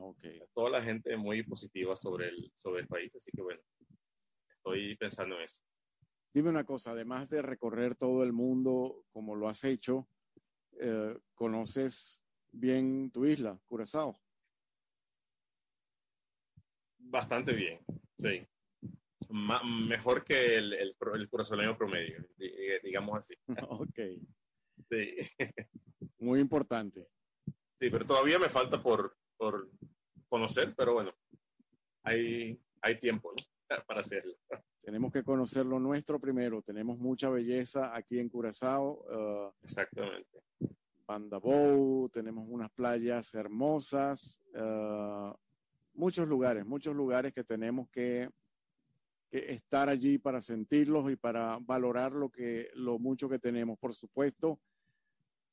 Okay. 0.01 0.41
Toda 0.53 0.69
la 0.69 0.81
gente 0.81 1.17
muy 1.17 1.43
positiva 1.43 1.95
sobre 1.97 2.29
el, 2.29 2.51
sobre 2.55 2.81
el 2.81 2.87
país, 2.87 3.13
así 3.15 3.31
que 3.31 3.41
bueno, 3.41 3.61
estoy 4.55 4.95
pensando 4.95 5.35
en 5.35 5.41
eso. 5.41 5.61
Dime 6.33 6.49
una 6.49 6.63
cosa, 6.63 6.91
además 6.91 7.27
de 7.27 7.41
recorrer 7.41 7.95
todo 7.95 8.23
el 8.23 8.31
mundo 8.31 9.03
como 9.11 9.35
lo 9.35 9.49
has 9.49 9.63
hecho, 9.65 10.07
eh, 10.79 11.17
¿conoces 11.33 12.21
bien 12.51 13.11
tu 13.11 13.25
isla, 13.25 13.59
Curazao? 13.67 14.21
Bastante 16.97 17.53
bien. 17.53 17.79
Sí. 18.17 18.47
Ma 19.31 19.61
mejor 19.63 20.23
que 20.23 20.55
el, 20.55 20.73
el, 20.73 20.95
el 21.15 21.29
curazoleño 21.29 21.77
promedio, 21.77 22.25
digamos 22.83 23.17
así. 23.17 23.35
Ok. 23.69 23.99
Sí. 24.89 25.15
Muy 26.19 26.39
importante. 26.39 27.09
Sí, 27.79 27.89
pero 27.89 28.05
todavía 28.05 28.39
me 28.39 28.49
falta 28.49 28.81
por, 28.81 29.17
por 29.39 29.69
conocer, 30.27 30.73
pero 30.75 30.93
bueno, 30.93 31.11
hay, 32.03 32.61
hay 32.81 32.99
tiempo 32.99 33.31
¿no? 33.31 33.77
para 33.87 34.01
hacerlo. 34.01 34.33
tenemos 34.81 35.11
que 35.11 35.23
conocer 35.23 35.65
lo 35.65 35.79
nuestro 35.79 36.19
primero. 36.19 36.61
Tenemos 36.61 36.99
mucha 36.99 37.29
belleza 37.29 37.95
aquí 37.95 38.19
en 38.19 38.29
Curazao. 38.29 39.05
Uh, 39.09 39.65
Exactamente. 39.65 40.43
Bandabou, 41.07 42.09
tenemos 42.09 42.45
unas 42.47 42.69
playas 42.71 43.33
hermosas, 43.33 44.43
uh, 44.53 45.33
muchos 45.93 46.27
lugares, 46.27 46.65
muchos 46.67 46.95
lugares 46.95 47.33
que 47.33 47.43
tenemos 47.43 47.89
que, 47.89 48.29
que, 49.31 49.51
estar 49.51 49.89
allí 49.89 50.19
para 50.19 50.39
sentirlos 50.39 51.11
y 51.11 51.15
para 51.15 51.57
valorar 51.61 52.11
lo 52.11 52.29
que 52.29 52.69
lo 52.75 52.99
mucho 52.99 53.27
que 53.27 53.39
tenemos. 53.39 53.79
Por 53.79 53.95
supuesto, 53.95 54.59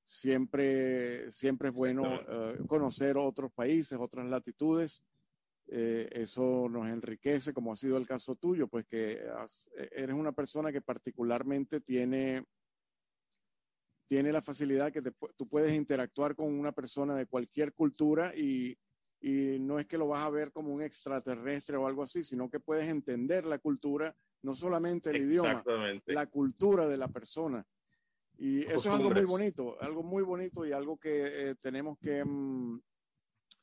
siempre 0.07 1.31
siempre 1.33 1.69
es 1.69 1.75
bueno 1.75 2.03
uh, 2.05 2.67
conocer 2.67 3.19
otros 3.19 3.53
países, 3.53 3.99
otras 4.01 4.25
latitudes. 4.27 5.03
Eh, 5.69 6.09
eso 6.13 6.69
nos 6.69 6.87
enriquece, 6.87 7.53
como 7.53 7.73
ha 7.73 7.77
sido 7.77 7.97
el 7.97 8.07
caso 8.07 8.37
tuyo, 8.37 8.69
pues 8.69 8.87
que 8.87 9.21
has, 9.37 9.69
e, 9.77 9.89
eres 9.91 10.15
una 10.15 10.31
persona 10.31 10.71
que 10.71 10.81
particularmente 10.81 11.81
tiene, 11.81 12.45
tiene 14.07 14.31
la 14.31 14.43
facilidad 14.43 14.93
que 14.93 15.03
te, 15.03 15.11
tú 15.37 15.49
puedes 15.49 15.75
interactuar 15.75 16.37
con 16.37 16.57
una 16.57 16.71
persona 16.71 17.17
de 17.17 17.27
cualquier 17.27 17.73
cultura 17.73 18.33
y, 18.37 18.79
y 19.21 19.59
no 19.59 19.81
es 19.81 19.87
que 19.87 19.99
lo 19.99 20.07
vas 20.07 20.25
a 20.25 20.31
ver 20.31 20.53
como 20.53 20.73
un 20.73 20.83
extraterrestre 20.83 21.77
o 21.77 21.89
algo 21.89 22.05
así, 22.05 22.23
sino 22.23 22.49
que 22.49 22.61
puedes 22.61 22.89
entender 22.89 23.45
la 23.45 23.59
cultura, 23.59 24.15
no 24.43 24.55
solamente 24.55 25.11
el 25.11 25.29
idioma, 25.29 25.65
la 26.07 26.27
cultura 26.27 26.87
de 26.87 26.97
la 26.97 27.09
persona. 27.09 27.67
Y 28.39 28.65
eso 28.65 28.81
es 28.81 28.87
algo 28.87 29.11
muy 29.11 29.25
bonito, 29.25 29.77
algo 29.81 30.03
muy 30.03 30.23
bonito 30.23 30.67
y 30.67 30.73
algo 30.73 30.99
que 30.99 31.51
eh, 31.51 31.55
tenemos 31.57 31.99
que, 31.99 32.23
mm, 32.25 32.81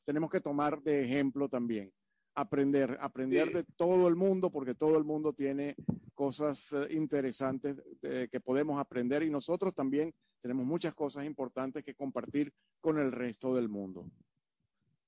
tenemos 0.04 0.30
que 0.30 0.40
tomar 0.40 0.82
de 0.82 1.04
ejemplo 1.04 1.48
también. 1.48 1.92
Aprender, 2.34 2.98
aprender 3.00 3.48
sí. 3.48 3.54
de 3.54 3.64
todo 3.76 4.08
el 4.08 4.16
mundo, 4.16 4.50
porque 4.50 4.74
todo 4.74 4.98
el 4.98 5.04
mundo 5.04 5.32
tiene 5.32 5.76
cosas 6.14 6.72
uh, 6.72 6.86
interesantes 6.90 7.82
de, 8.00 8.28
que 8.28 8.40
podemos 8.40 8.80
aprender 8.80 9.22
y 9.22 9.30
nosotros 9.30 9.74
también 9.74 10.12
tenemos 10.40 10.66
muchas 10.66 10.94
cosas 10.94 11.24
importantes 11.24 11.84
que 11.84 11.94
compartir 11.94 12.52
con 12.80 12.98
el 12.98 13.12
resto 13.12 13.54
del 13.54 13.68
mundo. 13.68 14.06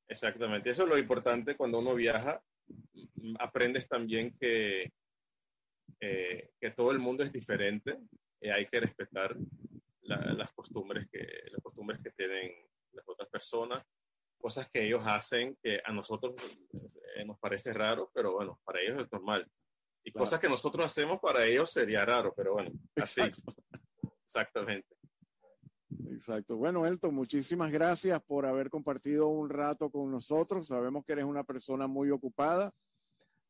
Exactamente, 0.09 0.71
eso 0.71 0.85
es 0.85 0.89
lo 0.89 0.99
importante 0.99 1.57
cuando 1.57 1.81
uno 1.81 1.95
viaja, 1.97 2.41
aprendes 3.41 3.89
también 3.89 4.37
que, 4.39 4.93
eh, 6.01 6.51
que 6.61 6.71
todo 6.71 6.93
el 6.93 7.01
mundo 7.01 7.25
es 7.25 7.33
diferente 7.33 7.99
y 8.47 8.51
hay 8.51 8.67
que 8.67 8.81
respetar 8.81 9.37
la, 10.03 10.17
las, 10.35 10.53
costumbres 10.53 11.09
que, 11.11 11.27
las 11.51 11.61
costumbres 11.63 12.01
que 12.03 12.11
tienen 12.13 12.53
las 12.93 13.09
otras 13.09 13.29
personas 13.29 13.85
cosas 14.39 14.69
que 14.73 14.87
ellos 14.87 15.05
hacen 15.07 15.57
que 15.61 15.81
a 15.85 15.93
nosotros 15.93 16.35
eh, 17.17 17.25
nos 17.25 17.39
parece 17.39 17.73
raro, 17.73 18.11
pero 18.15 18.35
bueno, 18.35 18.61
para 18.65 18.81
ellos 18.81 19.03
es 19.03 19.11
normal. 19.11 19.45
Y 20.05 20.13
claro. 20.13 20.23
cosas 20.23 20.39
que 20.39 20.49
nosotros 20.49 20.87
hacemos 20.87 21.19
para 21.21 21.45
ellos 21.45 21.73
sería 21.73 22.05
raro, 22.05 22.33
pero 22.37 22.53
bueno, 22.53 22.71
así. 22.97 23.23
Exacto. 23.23 23.55
Exactamente. 24.25 24.97
Exacto. 26.11 26.57
Bueno, 26.57 26.87
Elton, 26.87 27.13
muchísimas 27.13 27.73
gracias 27.73 28.23
por 28.23 28.47
haber 28.47 28.71
compartido 28.71 29.29
un 29.29 29.51
rato 29.51 29.91
con 29.91 30.11
nosotros. 30.11 30.69
Sabemos 30.69 31.05
que 31.05 31.15
eres 31.15 31.25
una 31.25 31.43
persona 31.43 31.87
muy 31.87 32.11
ocupada. 32.11 32.73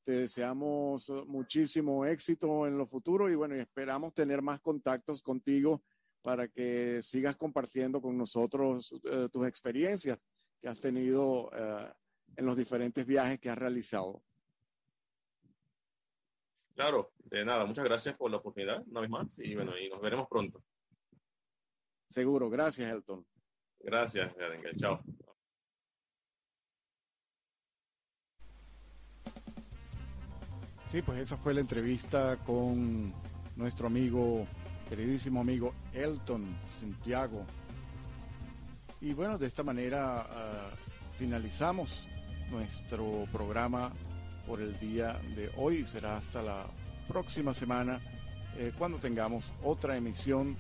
Te 0.06 0.12
deseamos 0.12 1.10
muchísimo 1.26 2.06
éxito 2.06 2.64
en 2.64 2.78
lo 2.78 2.86
futuro 2.86 3.28
y 3.28 3.34
bueno, 3.34 3.56
y 3.56 3.58
esperamos 3.58 4.14
tener 4.14 4.40
más 4.40 4.60
contactos 4.60 5.20
contigo 5.20 5.82
para 6.22 6.46
que 6.46 7.02
sigas 7.02 7.34
compartiendo 7.34 8.00
con 8.00 8.16
nosotros 8.16 8.92
uh, 8.92 9.28
tus 9.28 9.48
experiencias 9.48 10.24
que 10.60 10.68
has 10.68 10.78
tenido 10.78 11.46
uh, 11.48 11.92
en 12.36 12.46
los 12.46 12.56
diferentes 12.56 13.04
viajes 13.04 13.40
que 13.40 13.50
has 13.50 13.58
realizado. 13.58 14.22
Claro, 16.76 17.10
de 17.24 17.44
nada, 17.44 17.66
muchas 17.66 17.84
gracias 17.84 18.16
por 18.16 18.30
la 18.30 18.36
oportunidad, 18.36 18.84
una 18.86 19.00
vez 19.00 19.10
más, 19.10 19.40
y 19.40 19.56
bueno, 19.56 19.76
y 19.76 19.88
nos 19.88 20.00
veremos 20.00 20.28
pronto. 20.28 20.62
Seguro, 22.08 22.48
gracias, 22.48 22.92
Elton. 22.92 23.26
Gracias, 23.80 24.32
Garenga. 24.36 24.70
Chao. 24.76 25.00
Sí, 30.96 31.02
pues 31.02 31.18
esa 31.18 31.36
fue 31.36 31.52
la 31.52 31.60
entrevista 31.60 32.38
con 32.38 33.12
nuestro 33.54 33.86
amigo, 33.86 34.46
queridísimo 34.88 35.42
amigo 35.42 35.74
Elton 35.92 36.42
Santiago 36.80 37.44
y 39.02 39.12
bueno, 39.12 39.36
de 39.36 39.46
esta 39.46 39.62
manera 39.62 40.26
uh, 40.26 41.18
finalizamos 41.18 42.08
nuestro 42.50 43.26
programa 43.30 43.92
por 44.46 44.62
el 44.62 44.80
día 44.80 45.20
de 45.36 45.50
hoy. 45.58 45.84
Será 45.84 46.16
hasta 46.16 46.40
la 46.40 46.64
próxima 47.06 47.52
semana 47.52 48.00
eh, 48.56 48.72
cuando 48.78 48.96
tengamos 48.96 49.52
otra 49.62 49.98
emisión 49.98 50.56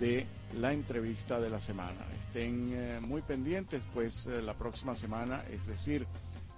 de 0.00 0.26
la 0.58 0.72
entrevista 0.72 1.38
de 1.38 1.48
la 1.48 1.60
semana. 1.60 2.04
Estén 2.18 2.72
eh, 2.72 2.98
muy 3.00 3.22
pendientes, 3.22 3.84
pues 3.94 4.26
eh, 4.26 4.42
la 4.42 4.54
próxima 4.54 4.96
semana, 4.96 5.44
es 5.48 5.64
decir, 5.64 6.08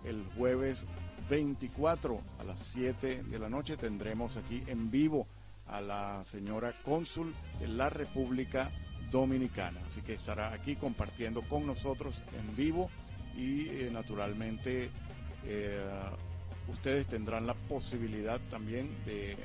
el 0.04 0.24
jueves 0.34 0.86
24 1.28 2.20
a 2.38 2.44
las 2.44 2.58
7 2.58 3.22
de 3.24 3.38
la 3.38 3.48
noche 3.48 3.76
tendremos 3.76 4.36
aquí 4.36 4.62
en 4.66 4.90
vivo 4.90 5.26
a 5.66 5.80
la 5.80 6.24
señora 6.24 6.74
cónsul 6.82 7.34
de 7.60 7.68
la 7.68 7.90
República 7.90 8.70
Dominicana. 9.10 9.80
Así 9.86 10.00
que 10.02 10.14
estará 10.14 10.52
aquí 10.52 10.76
compartiendo 10.76 11.42
con 11.42 11.66
nosotros 11.66 12.22
en 12.38 12.56
vivo 12.56 12.90
y 13.36 13.68
eh, 13.68 13.90
naturalmente 13.92 14.90
eh, 15.44 15.86
ustedes 16.68 17.06
tendrán 17.06 17.46
la 17.46 17.54
posibilidad 17.54 18.40
también 18.50 18.90
de 19.04 19.36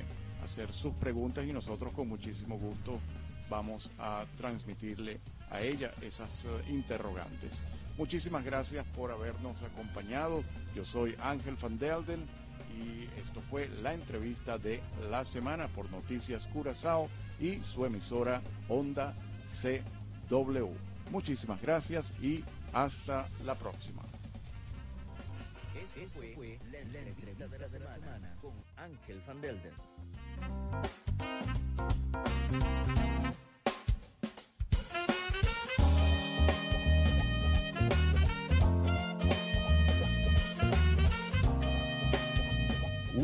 hacer 0.42 0.72
sus 0.72 0.94
preguntas 0.94 1.44
y 1.44 1.52
nosotros 1.52 1.92
con 1.92 2.08
muchísimo 2.08 2.58
gusto 2.58 2.98
vamos 3.48 3.90
a 3.98 4.24
transmitirle 4.36 5.20
a 5.50 5.60
ella 5.60 5.92
esas 6.00 6.44
uh, 6.44 6.70
interrogantes. 6.70 7.62
Muchísimas 7.96 8.44
gracias 8.44 8.84
por 8.96 9.12
habernos 9.12 9.62
acompañado. 9.62 10.42
Yo 10.74 10.84
soy 10.84 11.16
Ángel 11.20 11.56
Van 11.60 11.78
Delden 11.78 12.26
y 12.76 13.04
esto 13.20 13.40
fue 13.48 13.68
la 13.68 13.94
entrevista 13.94 14.58
de 14.58 14.82
la 15.10 15.24
semana 15.24 15.68
por 15.68 15.88
Noticias 15.90 16.48
Curazao 16.48 17.08
y 17.38 17.60
su 17.60 17.84
emisora 17.84 18.42
Onda 18.68 19.14
CW. 19.62 20.72
Muchísimas 21.10 21.62
gracias 21.62 22.12
y 22.20 22.44
hasta 22.72 23.28
la 23.44 23.54
próxima. 23.54 24.02
Semana 27.68 28.34
Ángel 28.76 29.22
Van. 29.26 29.40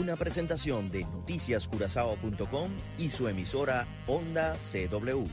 Una 0.00 0.16
presentación 0.16 0.90
de 0.90 1.04
noticiascurazao.com 1.04 2.70
y 2.96 3.10
su 3.10 3.28
emisora 3.28 3.86
Onda 4.06 4.56
CW. 4.56 5.26